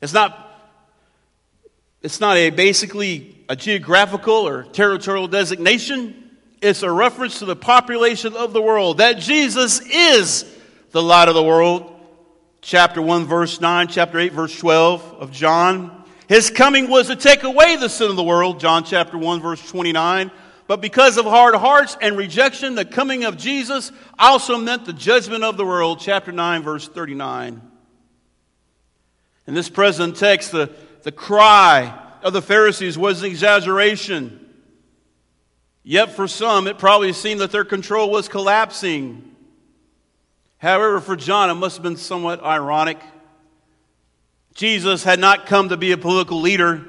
It's 0.00 0.12
not, 0.12 0.70
it's 2.02 2.20
not 2.20 2.36
a 2.36 2.50
basically 2.50 3.44
a 3.48 3.56
geographical 3.56 4.34
or 4.34 4.64
territorial 4.64 5.28
designation. 5.28 6.30
It's 6.60 6.82
a 6.82 6.90
reference 6.90 7.38
to 7.40 7.44
the 7.44 7.56
population 7.56 8.34
of 8.34 8.52
the 8.52 8.62
world, 8.62 8.98
that 8.98 9.18
Jesus 9.18 9.80
is 9.80 10.44
the 10.90 11.02
light 11.02 11.28
of 11.28 11.34
the 11.34 11.42
world. 11.42 11.92
Chapter 12.62 13.00
1, 13.00 13.26
verse 13.26 13.60
9, 13.60 13.88
chapter 13.88 14.18
8, 14.18 14.32
verse 14.32 14.58
12 14.58 15.16
of 15.20 15.30
John. 15.30 16.04
His 16.28 16.50
coming 16.50 16.90
was 16.90 17.06
to 17.06 17.14
take 17.14 17.44
away 17.44 17.76
the 17.76 17.88
sin 17.88 18.10
of 18.10 18.16
the 18.16 18.24
world, 18.24 18.58
John 18.58 18.82
chapter 18.82 19.16
1, 19.16 19.40
verse 19.40 19.70
29. 19.70 20.32
But 20.66 20.80
because 20.80 21.16
of 21.16 21.24
hard 21.24 21.54
hearts 21.54 21.96
and 22.00 22.16
rejection, 22.16 22.74
the 22.74 22.84
coming 22.84 23.24
of 23.24 23.36
Jesus 23.36 23.92
also 24.18 24.58
meant 24.58 24.84
the 24.84 24.92
judgment 24.92 25.44
of 25.44 25.56
the 25.56 25.64
world, 25.64 26.00
chapter 26.00 26.32
9, 26.32 26.62
verse 26.62 26.88
39. 26.88 27.62
In 29.46 29.54
this 29.54 29.68
present 29.68 30.16
text, 30.16 30.50
the, 30.50 30.74
the 31.02 31.12
cry 31.12 31.96
of 32.22 32.32
the 32.32 32.42
Pharisees 32.42 32.98
was 32.98 33.22
an 33.22 33.30
exaggeration. 33.30 34.40
Yet 35.84 36.10
for 36.10 36.26
some, 36.26 36.66
it 36.66 36.78
probably 36.78 37.12
seemed 37.12 37.40
that 37.40 37.52
their 37.52 37.64
control 37.64 38.10
was 38.10 38.28
collapsing. 38.28 39.36
However, 40.58 41.00
for 41.00 41.14
John, 41.14 41.48
it 41.48 41.54
must 41.54 41.76
have 41.76 41.84
been 41.84 41.96
somewhat 41.96 42.42
ironic. 42.42 42.98
Jesus 44.54 45.04
had 45.04 45.20
not 45.20 45.46
come 45.46 45.68
to 45.68 45.76
be 45.76 45.92
a 45.92 45.96
political 45.96 46.40
leader, 46.40 46.84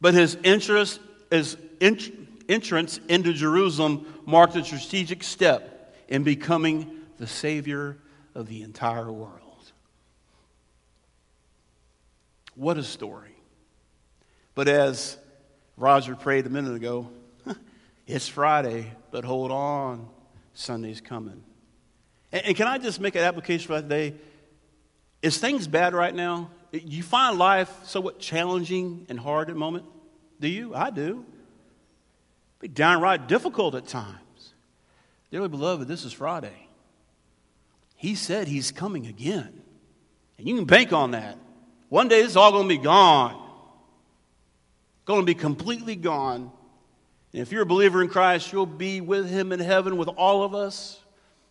but 0.00 0.14
his 0.14 0.36
interest, 0.42 0.98
his 1.30 1.56
entrance 1.80 3.00
into 3.08 3.32
Jerusalem 3.32 4.06
marked 4.26 4.56
a 4.56 4.64
strategic 4.64 5.22
step 5.22 5.94
in 6.08 6.22
becoming 6.22 6.90
the 7.18 7.26
Savior 7.26 7.96
of 8.34 8.48
the 8.48 8.62
entire 8.62 9.10
world. 9.10 9.72
What 12.54 12.76
a 12.76 12.82
story. 12.82 13.36
But 14.54 14.66
as 14.66 15.16
Roger 15.76 16.16
prayed 16.16 16.46
a 16.46 16.50
minute 16.50 16.74
ago, 16.74 17.08
it's 18.06 18.26
Friday, 18.26 18.92
but 19.12 19.24
hold 19.24 19.52
on, 19.52 20.08
Sunday's 20.54 21.00
coming. 21.00 21.44
And, 22.32 22.46
and, 22.46 22.56
can 22.56 22.66
I 22.66 22.78
just 22.78 23.00
make 23.00 23.14
an 23.14 23.22
application 23.22 23.68
for 23.68 23.74
that 23.74 23.88
day? 23.88 24.14
Is 25.22 25.38
things 25.38 25.68
bad 25.68 25.94
right 25.94 26.14
now? 26.14 26.50
You 26.72 27.04
find 27.04 27.38
life 27.38 27.72
somewhat 27.84 28.18
challenging 28.18 29.06
and 29.08 29.18
hard 29.18 29.48
at 29.48 29.54
the 29.54 29.58
moment? 29.58 29.84
Do 30.40 30.48
you? 30.48 30.74
I 30.74 30.90
do. 30.90 31.24
Be 32.60 32.68
downright 32.68 33.28
difficult 33.28 33.74
at 33.74 33.86
times. 33.86 34.54
Dearly 35.30 35.48
beloved, 35.48 35.86
this 35.86 36.04
is 36.04 36.12
Friday. 36.12 36.68
He 37.94 38.14
said 38.14 38.48
he's 38.48 38.72
coming 38.72 39.06
again. 39.06 39.62
And 40.38 40.48
you 40.48 40.54
can 40.56 40.64
bank 40.64 40.92
on 40.92 41.12
that. 41.12 41.36
One 41.88 42.08
day 42.08 42.20
it's 42.20 42.36
all 42.36 42.52
going 42.52 42.68
to 42.68 42.76
be 42.76 42.82
gone 42.82 43.48
going 45.08 45.22
to 45.22 45.26
be 45.26 45.34
completely 45.34 45.96
gone. 45.96 46.52
And 47.32 47.42
if 47.42 47.50
you're 47.50 47.62
a 47.62 47.66
believer 47.66 48.02
in 48.02 48.08
Christ, 48.08 48.52
you'll 48.52 48.66
be 48.66 49.00
with 49.00 49.28
him 49.28 49.52
in 49.52 49.58
heaven 49.58 49.96
with 49.96 50.08
all 50.08 50.42
of 50.42 50.54
us. 50.54 51.00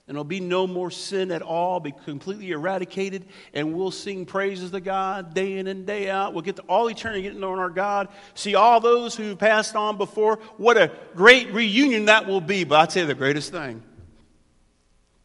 And 0.08 0.16
there'll 0.16 0.24
be 0.24 0.40
no 0.40 0.68
more 0.68 0.90
sin 0.90 1.32
at 1.32 1.42
all, 1.42 1.82
be 1.82 1.92
completely 1.92 2.52
eradicated, 2.52 3.26
and 3.54 3.74
we'll 3.74 3.92
sing 3.92 4.26
praises 4.26 4.72
to 4.72 4.80
God 4.80 5.34
day 5.34 5.58
in 5.58 5.68
and 5.68 5.86
day 5.86 6.10
out. 6.10 6.34
We'll 6.34 6.44
get 6.44 6.56
to 6.56 6.62
all 6.64 6.90
eternity 6.90 7.24
getting 7.24 7.42
know 7.42 7.52
our 7.52 7.70
God, 7.70 8.08
see 8.34 8.56
all 8.56 8.80
those 8.80 9.16
who 9.16 9.36
passed 9.36 9.76
on 9.76 9.98
before. 9.98 10.38
What 10.56 10.78
a 10.78 10.92
great 11.14 11.52
reunion 11.52 12.06
that 12.06 12.26
will 12.26 12.40
be. 12.40 12.64
But 12.64 12.80
I'll 12.80 12.88
tell 12.88 13.04
you 13.04 13.08
the 13.08 13.16
greatest 13.16 13.52
thing 13.52 13.84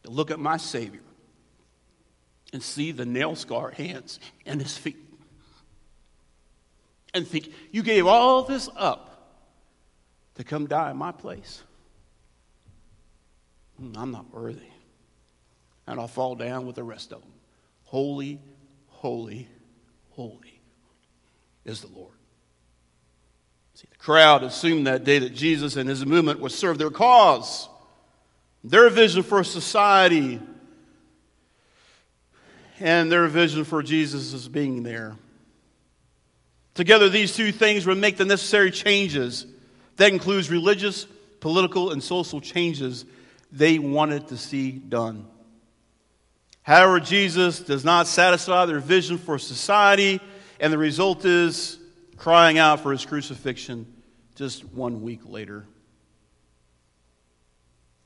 to 0.03 0.11
look 0.11 0.31
at 0.31 0.39
my 0.39 0.57
Savior 0.57 0.99
and 2.51 2.61
see 2.61 2.91
the 2.91 3.05
nail 3.05 3.35
scarred 3.35 3.75
hands 3.75 4.19
and 4.45 4.61
his 4.61 4.77
feet 4.77 4.97
and 7.13 7.27
think, 7.27 7.49
you 7.71 7.83
gave 7.83 8.07
all 8.07 8.43
this 8.43 8.69
up 8.75 9.39
to 10.35 10.43
come 10.43 10.67
die 10.67 10.91
in 10.91 10.97
my 10.97 11.11
place. 11.11 11.61
Hmm, 13.77 13.93
I'm 13.95 14.11
not 14.11 14.33
worthy. 14.33 14.72
And 15.87 15.99
I'll 15.99 16.07
fall 16.07 16.35
down 16.35 16.65
with 16.65 16.75
the 16.75 16.83
rest 16.83 17.11
of 17.11 17.21
them. 17.21 17.31
Holy, 17.83 18.39
holy, 18.87 19.47
holy 20.11 20.61
is 21.65 21.81
the 21.81 21.87
Lord. 21.87 22.13
See, 23.75 23.87
the 23.89 23.97
crowd 23.97 24.43
assumed 24.43 24.87
that 24.87 25.03
day 25.03 25.19
that 25.19 25.33
Jesus 25.33 25.75
and 25.75 25.89
his 25.89 26.05
movement 26.05 26.39
would 26.39 26.51
serve 26.51 26.77
their 26.77 26.89
cause, 26.89 27.67
their 28.63 28.89
vision 28.89 29.23
for 29.23 29.43
society, 29.43 30.39
and 32.79 33.11
their 33.11 33.27
vision 33.27 33.63
for 33.63 33.83
Jesus 33.83 34.33
as 34.33 34.47
being 34.47 34.83
there. 34.83 35.15
Together, 36.73 37.09
these 37.09 37.35
two 37.35 37.51
things 37.51 37.85
would 37.85 37.97
make 37.97 38.17
the 38.17 38.25
necessary 38.25 38.71
changes. 38.71 39.45
That 39.97 40.11
includes 40.11 40.49
religious, 40.49 41.05
political, 41.39 41.91
and 41.91 42.01
social 42.01 42.41
changes 42.41 43.05
they 43.51 43.77
wanted 43.77 44.29
to 44.29 44.37
see 44.37 44.71
done. 44.71 45.27
However, 46.63 46.99
Jesus 46.99 47.59
does 47.59 47.85
not 47.85 48.07
satisfy 48.07 48.65
their 48.65 48.79
vision 48.79 49.17
for 49.17 49.37
society, 49.37 50.19
and 50.59 50.71
the 50.71 50.77
result 50.77 51.25
is 51.25 51.77
crying 52.17 52.57
out 52.57 52.79
for 52.79 52.91
his 52.91 53.05
crucifixion 53.05 53.85
just 54.35 54.65
one 54.65 55.01
week 55.01 55.21
later. 55.25 55.65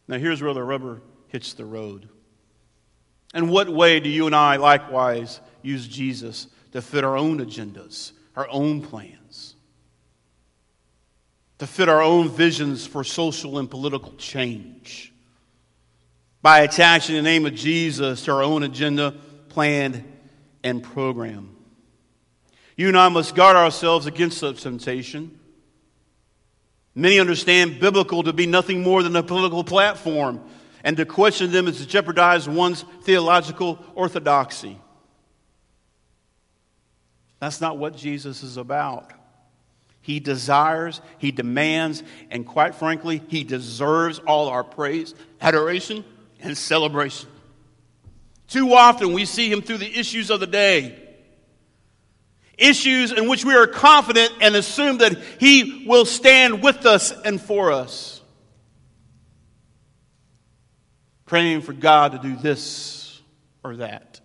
Now, 0.07 0.17
here's 0.17 0.41
where 0.41 0.53
the 0.53 0.63
rubber 0.63 1.01
hits 1.27 1.53
the 1.53 1.65
road. 1.65 2.09
In 3.33 3.49
what 3.49 3.69
way 3.69 3.99
do 3.99 4.09
you 4.09 4.25
and 4.25 4.35
I 4.35 4.55
likewise 4.55 5.39
use 5.61 5.87
Jesus 5.87 6.47
to 6.71 6.81
fit 6.81 7.03
our 7.03 7.17
own 7.17 7.39
agendas? 7.39 8.11
our 8.37 8.47
own 8.51 8.83
plans, 8.83 9.55
to 11.57 11.65
fit 11.65 11.89
our 11.89 12.03
own 12.03 12.29
visions 12.29 12.85
for 12.85 13.03
social 13.03 13.57
and 13.57 13.69
political 13.69 14.13
change 14.13 15.11
by 16.47 16.61
attaching 16.61 17.13
the 17.13 17.21
name 17.21 17.45
of 17.45 17.53
Jesus 17.53 18.23
to 18.23 18.31
our 18.31 18.41
own 18.41 18.63
agenda, 18.63 19.13
plan, 19.49 20.05
and 20.63 20.81
program. 20.81 21.53
You 22.77 22.87
and 22.87 22.97
I 22.97 23.09
must 23.09 23.35
guard 23.35 23.57
ourselves 23.57 24.05
against 24.05 24.37
such 24.37 24.63
temptation. 24.63 25.37
Many 26.95 27.19
understand 27.19 27.81
biblical 27.81 28.23
to 28.23 28.31
be 28.31 28.47
nothing 28.47 28.81
more 28.81 29.03
than 29.03 29.13
a 29.17 29.23
political 29.23 29.65
platform, 29.65 30.41
and 30.85 30.95
to 30.95 31.05
question 31.05 31.51
them 31.51 31.67
is 31.67 31.79
to 31.79 31.85
jeopardize 31.85 32.47
one's 32.47 32.85
theological 33.01 33.83
orthodoxy. 33.93 34.79
That's 37.41 37.59
not 37.59 37.77
what 37.77 37.97
Jesus 37.97 38.41
is 38.41 38.55
about. 38.55 39.11
He 39.99 40.21
desires, 40.21 41.01
he 41.17 41.31
demands, 41.31 42.03
and 42.31 42.47
quite 42.47 42.73
frankly, 42.73 43.21
he 43.27 43.43
deserves 43.43 44.19
all 44.19 44.47
our 44.47 44.63
praise, 44.63 45.13
adoration, 45.41 46.05
and 46.41 46.57
celebration. 46.57 47.29
Too 48.47 48.73
often 48.73 49.13
we 49.13 49.25
see 49.25 49.51
him 49.51 49.61
through 49.61 49.77
the 49.77 49.99
issues 49.99 50.29
of 50.29 50.39
the 50.39 50.47
day. 50.47 50.97
Issues 52.57 53.11
in 53.11 53.27
which 53.27 53.45
we 53.45 53.55
are 53.55 53.67
confident 53.67 54.31
and 54.41 54.55
assume 54.55 54.99
that 54.99 55.17
he 55.39 55.85
will 55.85 56.05
stand 56.05 56.63
with 56.63 56.85
us 56.85 57.11
and 57.11 57.39
for 57.39 57.71
us. 57.71 58.17
praying 61.27 61.61
for 61.61 61.73
God 61.73 62.13
to 62.13 62.17
do 62.17 62.35
this 62.35 63.21
or 63.63 63.75
that. 63.77 64.19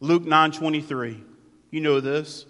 Luke 0.00 0.24
9:23. 0.24 1.24
You 1.70 1.80
know 1.80 2.00
this. 2.00 2.46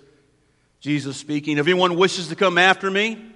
Jesus 0.81 1.16
speaking, 1.16 1.59
if 1.59 1.66
anyone 1.66 1.96
wishes 1.96 2.28
to 2.28 2.37
come 2.37 2.59
after 2.59 2.90
me, 2.90 3.27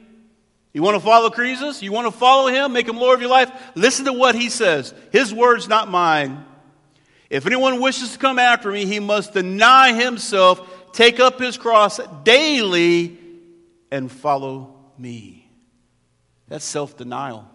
you 0.72 0.82
want 0.82 0.96
to 0.96 1.00
follow 1.00 1.28
Jesus? 1.28 1.82
You 1.82 1.92
want 1.92 2.06
to 2.06 2.18
follow 2.18 2.48
him, 2.48 2.72
make 2.72 2.88
him 2.88 2.96
Lord 2.96 3.16
of 3.16 3.20
your 3.20 3.30
life? 3.30 3.50
Listen 3.74 4.06
to 4.06 4.12
what 4.12 4.34
he 4.34 4.48
says. 4.48 4.94
His 5.10 5.32
words, 5.32 5.68
not 5.68 5.90
mine. 5.90 6.44
If 7.28 7.46
anyone 7.46 7.80
wishes 7.80 8.12
to 8.12 8.18
come 8.18 8.38
after 8.38 8.70
me, 8.70 8.86
he 8.86 9.00
must 9.00 9.34
deny 9.34 9.92
himself, 9.92 10.92
take 10.92 11.20
up 11.20 11.38
his 11.38 11.56
cross 11.58 12.00
daily, 12.24 13.18
and 13.90 14.10
follow 14.10 14.74
me. 14.96 15.50
That's 16.48 16.64
self 16.64 16.96
denial. 16.96 17.48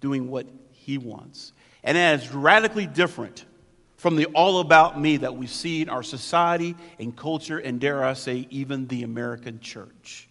Doing 0.00 0.30
what 0.30 0.46
he 0.72 0.96
wants. 0.96 1.52
And 1.84 1.96
that 1.96 2.20
is 2.20 2.32
radically 2.32 2.86
different 2.86 3.44
from 3.96 4.16
the 4.16 4.26
all 4.26 4.60
about 4.60 4.98
me 4.98 5.18
that 5.18 5.36
we 5.36 5.46
see 5.46 5.82
in 5.82 5.88
our 5.88 6.02
society 6.02 6.76
and 6.98 7.14
culture, 7.16 7.58
and 7.58 7.80
dare 7.80 8.02
I 8.04 8.12
say, 8.12 8.46
even 8.50 8.86
the 8.86 9.02
American 9.02 9.60
church. 9.60 10.28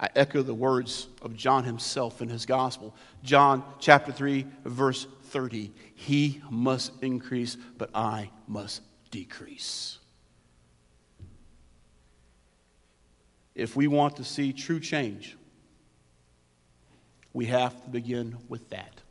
I 0.00 0.08
echo 0.16 0.42
the 0.42 0.54
words 0.54 1.08
of 1.20 1.36
John 1.36 1.64
himself 1.64 2.22
in 2.22 2.30
his 2.30 2.46
gospel. 2.46 2.96
John 3.22 3.62
chapter 3.80 4.12
3, 4.12 4.46
verse 4.64 5.06
30. 5.24 5.72
He 5.94 6.40
must 6.50 6.92
increase, 7.02 7.58
but 7.76 7.90
I 7.94 8.30
must 8.48 8.80
decrease. 9.10 9.98
If 13.54 13.76
we 13.76 13.88
want 13.88 14.16
to 14.16 14.24
see 14.24 14.54
true 14.54 14.80
change, 14.80 15.36
we 17.34 17.44
have 17.46 17.82
to 17.84 17.90
begin 17.90 18.38
with 18.48 18.70
that 18.70 19.02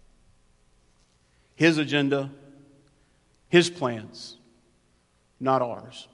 his 1.56 1.78
agenda, 1.78 2.32
his 3.50 3.70
plans, 3.70 4.38
not 5.42 5.62
ours. 5.62 6.08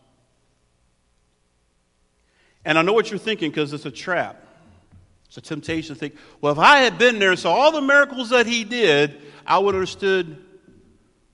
And 2.66 2.80
I 2.80 2.82
know 2.82 2.94
what 2.94 3.12
you're 3.12 3.20
thinking 3.20 3.52
because 3.52 3.72
it's 3.72 3.86
a 3.86 3.92
trap. 3.92 4.45
It's 5.36 5.52
a 5.52 5.54
temptation 5.54 5.96
to 5.96 6.00
think, 6.00 6.16
well, 6.40 6.54
if 6.54 6.60
I 6.60 6.78
had 6.78 6.98
been 6.98 7.20
there 7.20 7.32
and 7.32 7.40
saw 7.40 7.52
all 7.52 7.74
the 7.74 7.82
miracles 7.82 8.30
that 8.30 8.46
he 8.46 8.64
did, 8.64 9.22
I 9.46 9.60
would 9.60 9.74
have 9.74 9.82
understood 9.82 10.42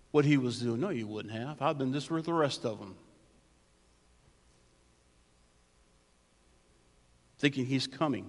what 0.09 0.25
he 0.25 0.37
was 0.37 0.59
doing. 0.59 0.81
No, 0.81 0.89
you 0.89 1.05
wouldn't 1.05 1.35
have. 1.35 1.61
I've 1.61 1.77
been 1.77 1.93
just 1.93 2.09
with 2.09 2.25
the 2.25 2.33
rest 2.33 2.65
of 2.65 2.79
them. 2.79 2.95
Thinking 7.37 7.67
he's 7.67 7.85
coming. 7.85 8.27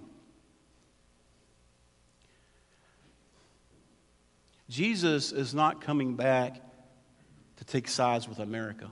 Jesus 4.69 5.31
is 5.31 5.55
not 5.55 5.81
coming 5.81 6.15
back 6.15 6.61
to 7.57 7.65
take 7.65 7.87
sides 7.87 8.29
with 8.29 8.37
America. 8.37 8.91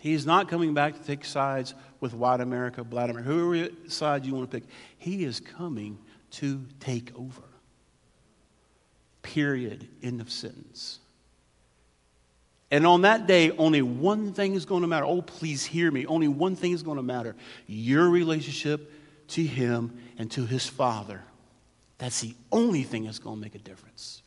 He's 0.00 0.24
not 0.24 0.48
coming 0.48 0.72
back 0.72 0.94
to 0.94 1.02
take 1.02 1.26
sides 1.26 1.74
with 2.00 2.14
white 2.14 2.40
America, 2.40 2.82
black 2.82 3.10
America, 3.10 3.28
whoever 3.28 3.68
side 3.86 4.24
you 4.24 4.34
want 4.34 4.50
to 4.50 4.60
pick. 4.60 4.68
He 4.96 5.24
is 5.24 5.40
coming 5.40 5.98
to 6.32 6.66
take 6.80 7.12
over. 7.14 7.42
Period. 9.20 9.86
End 10.02 10.22
of 10.22 10.30
sentence. 10.30 11.00
And 12.70 12.86
on 12.86 13.02
that 13.02 13.26
day, 13.26 13.50
only 13.50 13.82
one 13.82 14.32
thing 14.32 14.54
is 14.54 14.64
going 14.64 14.82
to 14.82 14.88
matter. 14.88 15.04
Oh, 15.04 15.20
please 15.20 15.66
hear 15.66 15.90
me. 15.90 16.06
Only 16.06 16.28
one 16.28 16.56
thing 16.56 16.72
is 16.72 16.82
going 16.82 16.96
to 16.96 17.02
matter 17.02 17.36
your 17.66 18.08
relationship 18.08 18.90
to 19.28 19.44
Him 19.44 19.98
and 20.16 20.30
to 20.30 20.46
His 20.46 20.66
Father. 20.66 21.22
That's 21.98 22.22
the 22.22 22.34
only 22.50 22.84
thing 22.84 23.04
that's 23.04 23.18
going 23.18 23.36
to 23.36 23.42
make 23.42 23.54
a 23.54 23.58
difference. 23.58 24.22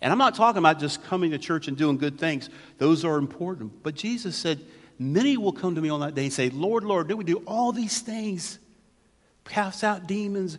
And 0.00 0.12
I'm 0.12 0.18
not 0.18 0.34
talking 0.34 0.58
about 0.58 0.78
just 0.78 1.02
coming 1.04 1.32
to 1.32 1.38
church 1.38 1.68
and 1.68 1.76
doing 1.76 1.98
good 1.98 2.18
things, 2.18 2.50
those 2.78 3.04
are 3.04 3.18
important. 3.18 3.82
But 3.82 3.94
Jesus 3.94 4.36
said, 4.36 4.60
Many 4.98 5.36
will 5.36 5.52
come 5.52 5.76
to 5.76 5.80
me 5.80 5.88
on 5.90 6.00
that 6.00 6.14
day 6.14 6.24
and 6.24 6.32
say, 6.32 6.50
Lord, 6.50 6.82
Lord, 6.82 7.08
did 7.08 7.14
we 7.14 7.24
do 7.24 7.42
all 7.46 7.70
these 7.70 8.00
things? 8.00 8.58
Cast 9.44 9.84
out 9.84 10.08
demons. 10.08 10.58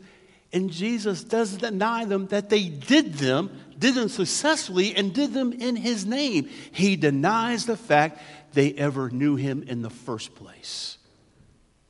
And 0.54 0.72
Jesus 0.72 1.24
doesn't 1.24 1.62
deny 1.62 2.06
them 2.06 2.28
that 2.28 2.50
they 2.50 2.70
did 2.70 3.16
them, 3.16 3.52
did 3.78 3.96
them 3.96 4.10
successfully, 4.10 4.96
and 4.96 5.14
did 5.14 5.34
them 5.34 5.52
in 5.52 5.76
his 5.76 6.06
name. 6.06 6.50
He 6.72 6.96
denies 6.96 7.66
the 7.66 7.76
fact 7.76 8.22
they 8.54 8.74
ever 8.74 9.10
knew 9.10 9.36
him 9.36 9.64
in 9.64 9.82
the 9.82 9.90
first 9.90 10.34
place, 10.36 10.98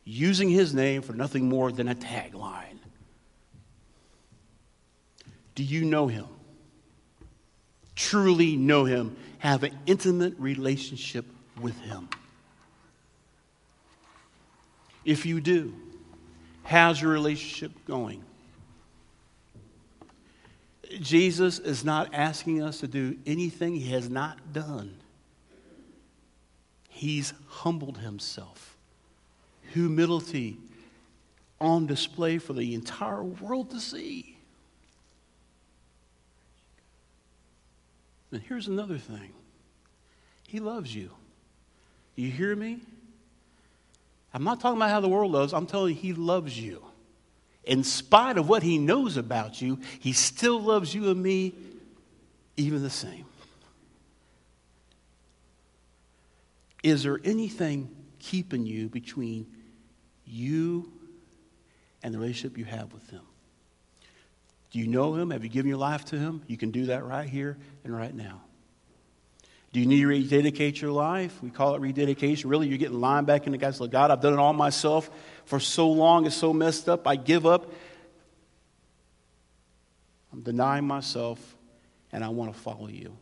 using 0.04 0.50
his 0.50 0.74
name 0.74 1.04
for 1.04 1.14
nothing 1.14 1.48
more 1.48 1.72
than 1.72 1.88
a 1.88 1.96
tagline. 1.96 2.80
Do 5.56 5.64
you 5.64 5.86
know 5.86 6.08
him? 6.08 6.26
Truly 8.00 8.56
know 8.56 8.86
him, 8.86 9.18
have 9.40 9.64
an 9.64 9.78
intimate 9.86 10.34
relationship 10.40 11.26
with 11.60 11.78
him. 11.82 12.08
If 15.04 15.26
you 15.26 15.42
do, 15.42 15.74
how's 16.64 17.02
your 17.02 17.12
relationship 17.12 17.74
going? 17.86 18.24
Jesus 21.02 21.60
is 21.60 21.84
not 21.84 22.14
asking 22.14 22.64
us 22.64 22.80
to 22.80 22.88
do 22.88 23.18
anything 23.26 23.76
he 23.76 23.92
has 23.92 24.10
not 24.10 24.54
done. 24.54 24.96
He's 26.88 27.34
humbled 27.48 27.98
himself. 27.98 28.78
Humility 29.74 30.58
on 31.60 31.86
display 31.86 32.38
for 32.38 32.54
the 32.54 32.74
entire 32.76 33.24
world 33.24 33.72
to 33.72 33.82
see. 33.82 34.39
And 38.32 38.42
here's 38.42 38.68
another 38.68 38.98
thing 38.98 39.32
He 40.48 40.60
loves 40.60 40.94
you. 40.94 41.12
Do 42.16 42.22
you 42.22 42.32
hear 42.32 42.56
me? 42.56 42.80
I'm 44.34 44.44
not 44.44 44.60
talking 44.60 44.78
about 44.78 44.92
how 44.92 45.00
the 45.00 45.10
world 45.10 45.32
loves, 45.32 45.54
I'm 45.54 45.66
telling 45.66 45.96
you, 45.96 46.02
He 46.02 46.14
loves 46.14 46.60
you. 46.60 46.84
In 47.64 47.84
spite 47.84 48.38
of 48.38 48.48
what 48.48 48.64
He 48.64 48.78
knows 48.78 49.18
about 49.18 49.62
you, 49.62 49.80
He 50.00 50.14
still 50.14 50.62
loves 50.62 50.94
you 50.94 51.10
and 51.10 51.22
me 51.22 51.54
even 52.58 52.84
the 52.84 52.90
same. 52.90 53.26
Is 56.84 57.04
there 57.04 57.20
anything 57.24 57.90
keeping 58.20 58.66
you 58.66 58.88
between 58.90 59.48
you 60.26 60.92
and 62.04 62.14
the 62.14 62.20
relationship 62.20 62.58
you 62.58 62.66
have 62.66 62.94
with 62.94 63.10
Him? 63.10 63.22
Do 64.72 64.80
you 64.80 64.88
know 64.88 65.16
Him? 65.16 65.32
Have 65.32 65.44
you 65.44 65.50
given 65.50 65.70
your 65.70 65.78
life 65.78 66.06
to 66.06 66.18
Him? 66.18 66.44
You 66.48 66.58
can 66.58 66.72
do 66.72 66.88
that 66.88 67.04
right 67.04 67.28
here 67.28 67.58
and 67.84 67.96
right 67.96 68.14
now. 68.14 68.42
Do 69.72 69.80
you 69.80 69.86
need 69.86 70.00
to 70.00 70.08
rededicate 70.08 70.82
your 70.82 70.92
life? 70.92 71.38
We 71.44 71.52
call 71.52 71.76
it 71.76 71.82
rededication. 71.82 72.50
Really, 72.50 72.68
you're 72.68 72.80
getting 72.80 73.00
lined 73.00 73.28
back 73.28 73.46
into 73.46 73.60
God's 73.60 73.80
like, 73.80 73.92
God, 73.92 74.10
I've 74.10 74.22
done 74.22 74.34
it 74.34 74.40
all 74.40 74.54
myself 74.54 75.10
for 75.46 75.60
so 75.60 75.90
long. 75.92 76.26
It's 76.26 76.36
so 76.36 76.54
messed 76.54 76.90
up. 76.90 77.08
I 77.08 77.16
give 77.16 77.46
up. 77.46 77.72
I'm 80.34 80.42
denying 80.42 80.86
myself, 80.86 81.56
and 82.12 82.24
I 82.24 82.30
want 82.30 82.54
to 82.54 82.60
follow 82.60 82.88
you. 82.88 83.16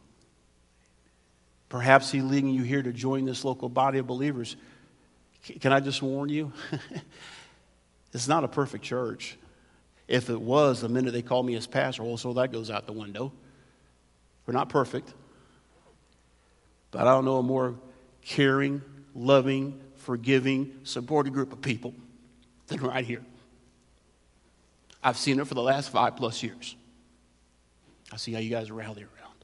Perhaps 1.70 2.12
He's 2.12 2.24
leading 2.24 2.50
you 2.50 2.64
here 2.64 2.82
to 2.82 2.94
join 2.94 3.26
this 3.26 3.44
local 3.44 3.68
body 3.68 4.00
of 4.00 4.08
believers. 4.08 4.56
Can 5.60 5.74
I 5.74 5.82
just 5.82 6.02
warn 6.02 6.30
you? 6.30 6.54
it's 8.14 8.28
not 8.28 8.46
a 8.46 8.48
perfect 8.48 8.86
church. 8.86 9.38
If 10.08 10.30
it 10.30 10.40
was, 10.40 10.82
the 10.82 10.90
minute 10.90 11.12
they 11.12 11.22
call 11.22 11.44
me 11.44 11.56
as 11.56 11.68
pastor, 11.68 12.04
well, 12.04 12.18
so 12.18 12.34
that 12.34 12.52
goes 12.52 12.70
out 12.70 12.86
the 12.86 12.94
window. 12.94 13.34
We're 14.46 14.54
not 14.54 14.70
perfect. 14.70 15.14
But 16.92 17.02
I 17.02 17.12
don't 17.12 17.26
know 17.26 17.38
a 17.38 17.44
more 17.44 17.76
caring, 18.24 18.82
loving, 19.14 19.80
forgiving, 19.98 20.80
supportive 20.84 21.34
group 21.34 21.52
of 21.52 21.62
people 21.62 21.94
than 22.68 22.80
right 22.80 23.06
here. 23.06 23.24
I've 25.04 25.18
seen 25.18 25.40
it 25.40 25.48
for 25.48 25.54
the 25.54 25.62
last 25.62 25.90
five 25.90 26.16
plus 26.16 26.42
years. 26.42 26.76
I 28.12 28.18
see 28.18 28.32
how 28.34 28.40
you 28.40 28.50
guys 28.50 28.72
rally 28.72 29.04
around. 29.04 29.36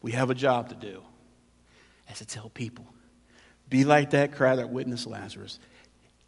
We 0.00 0.12
have 0.12 0.30
a 0.30 0.34
job 0.34 0.70
to 0.70 0.74
do 0.74 1.02
as 2.08 2.18
to 2.18 2.26
tell 2.26 2.48
people 2.48 2.86
be 3.72 3.84
like 3.84 4.10
that 4.10 4.32
crowd 4.32 4.58
that 4.58 4.68
witnessed 4.68 5.06
Lazarus. 5.06 5.58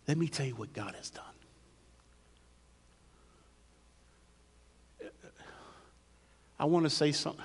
Let 0.09 0.17
me 0.17 0.29
tell 0.29 0.47
you 0.47 0.55
what 0.55 0.73
God 0.73 0.95
has 0.95 1.11
done. 1.11 1.25
I 6.65 6.67
want 6.67 6.85
to 6.85 6.91
say 6.91 7.13
something. 7.13 7.45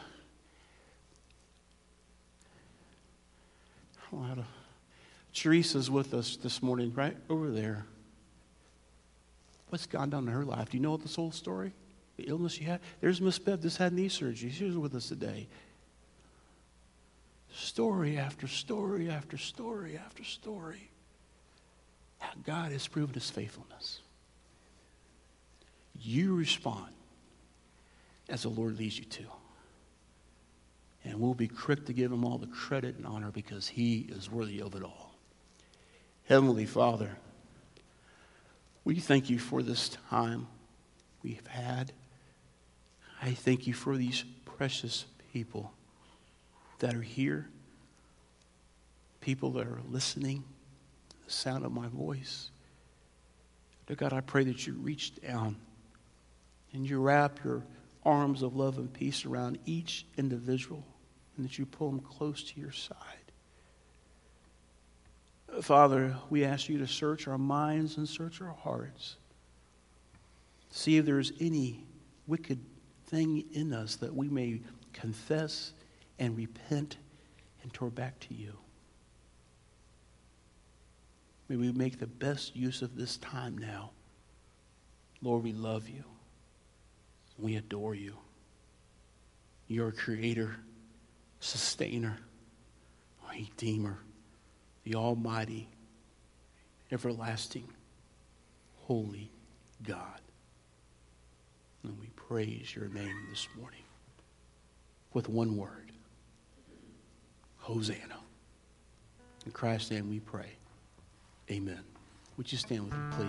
Oh, 4.13 4.34
to, 4.34 4.45
Teresa's 5.34 5.91
with 5.91 6.13
us 6.13 6.38
this 6.38 6.63
morning, 6.63 6.93
right 6.95 7.17
over 7.29 7.51
there. 7.51 7.86
What's 9.67 9.88
gone 9.88 10.10
down 10.10 10.25
in 10.25 10.34
her 10.34 10.45
life? 10.45 10.69
Do 10.69 10.77
you 10.77 10.84
know 10.84 10.95
this 10.95 11.17
whole 11.17 11.34
story? 11.34 11.73
The 12.15 12.29
illness 12.29 12.53
she 12.53 12.63
had? 12.63 12.79
There's 13.01 13.19
Miss 13.19 13.38
Bev, 13.38 13.62
just 13.62 13.75
had 13.75 13.91
knee 13.91 14.08
surgery. 14.08 14.51
She's 14.51 14.77
with 14.77 14.95
us 14.95 15.10
today. 15.10 15.49
Story 17.53 18.17
after 18.17 18.47
story 18.47 19.10
after 19.10 19.38
story 19.38 19.97
after 19.97 20.23
story. 20.23 20.89
how 22.19 22.32
God 22.45 22.71
has 22.71 22.88
proven 22.88 23.15
his 23.15 23.29
faithfulness. 23.29 23.99
You 25.99 26.38
respond 26.38 26.93
as 28.29 28.43
the 28.43 28.49
Lord 28.49 28.77
leads 28.77 28.97
you 28.97 29.05
to. 29.05 29.23
And 31.03 31.19
we'll 31.19 31.33
be 31.33 31.47
quick 31.47 31.85
to 31.85 31.93
give 31.93 32.11
him 32.11 32.23
all 32.23 32.37
the 32.37 32.47
credit 32.47 32.97
and 32.97 33.05
honor 33.05 33.31
because 33.31 33.67
he 33.67 34.07
is 34.09 34.29
worthy 34.29 34.61
of 34.61 34.75
it 34.75 34.83
all. 34.83 35.15
Heavenly 36.25 36.65
Father, 36.65 37.17
we 38.83 38.95
thank 38.95 39.29
you 39.29 39.39
for 39.39 39.63
this 39.63 39.89
time 40.09 40.47
we've 41.23 41.45
had. 41.47 41.91
I 43.21 43.31
thank 43.31 43.65
you 43.65 43.73
for 43.73 43.97
these 43.97 44.23
precious 44.45 45.05
people 45.33 45.71
that 46.79 46.93
are 46.93 47.01
here, 47.01 47.47
people 49.21 49.51
that 49.51 49.67
are 49.67 49.79
listening, 49.89 50.43
the 51.25 51.31
sound 51.31 51.65
of 51.65 51.71
my 51.71 51.87
voice. 51.87 52.51
Dear 53.87 53.95
God, 53.95 54.13
I 54.13 54.21
pray 54.21 54.43
that 54.45 54.67
you 54.67 54.73
reach 54.73 55.19
down 55.21 55.55
and 56.73 56.87
you 56.87 56.99
wrap 57.01 57.43
your 57.43 57.63
arms 58.03 58.41
of 58.41 58.55
love 58.55 58.77
and 58.77 58.91
peace 58.91 59.25
around 59.25 59.59
each 59.65 60.05
individual 60.17 60.85
and 61.35 61.45
that 61.45 61.57
you 61.57 61.65
pull 61.65 61.89
them 61.89 61.99
close 61.99 62.43
to 62.43 62.59
your 62.59 62.71
side. 62.71 62.95
Father, 65.62 66.15
we 66.29 66.45
ask 66.45 66.69
you 66.69 66.77
to 66.77 66.88
search 66.88 67.27
our 67.27 67.38
minds 67.38 67.97
and 67.97 68.07
search 68.07 68.41
our 68.41 68.53
hearts. 68.53 69.17
See 70.69 70.97
if 70.97 71.05
there's 71.05 71.31
any 71.39 71.85
wicked 72.27 72.59
thing 73.07 73.43
in 73.53 73.73
us 73.73 73.95
that 73.97 74.13
we 74.13 74.29
may 74.29 74.62
confess 74.93 75.73
and 76.19 76.38
repent 76.38 76.97
and 77.63 77.73
turn 77.73 77.89
back 77.89 78.19
to 78.19 78.33
you. 78.33 78.53
May 81.47 81.55
we 81.55 81.71
make 81.71 81.99
the 81.99 82.07
best 82.07 82.55
use 82.55 82.81
of 82.81 82.95
this 82.95 83.17
time 83.17 83.57
now. 83.57 83.91
Lord, 85.21 85.43
we 85.43 85.51
love 85.51 85.89
you. 85.89 86.03
We 87.39 87.56
adore 87.56 87.95
you. 87.95 88.15
You're 89.67 89.91
creator, 89.91 90.58
sustainer, 91.39 92.17
redeemer, 93.32 93.99
the 94.84 94.95
almighty, 94.95 95.69
everlasting, 96.91 97.67
holy 98.82 99.32
God. 99.88 100.21
And 101.84 101.97
we 101.99 102.08
praise 102.15 102.75
your 102.75 102.89
name 102.89 103.28
this 103.30 103.47
morning 103.58 103.84
with 105.13 105.30
one 105.30 105.56
word 105.56 105.91
Hosanna. 107.58 108.17
In 109.45 109.52
Christ's 109.52 109.91
name 109.91 110.10
we 110.10 110.19
pray. 110.19 110.52
Amen. 111.49 111.80
Would 112.38 112.52
you 112.52 112.58
stand 112.58 112.86
with 112.86 112.93
me, 112.93 112.99
please? 113.12 113.28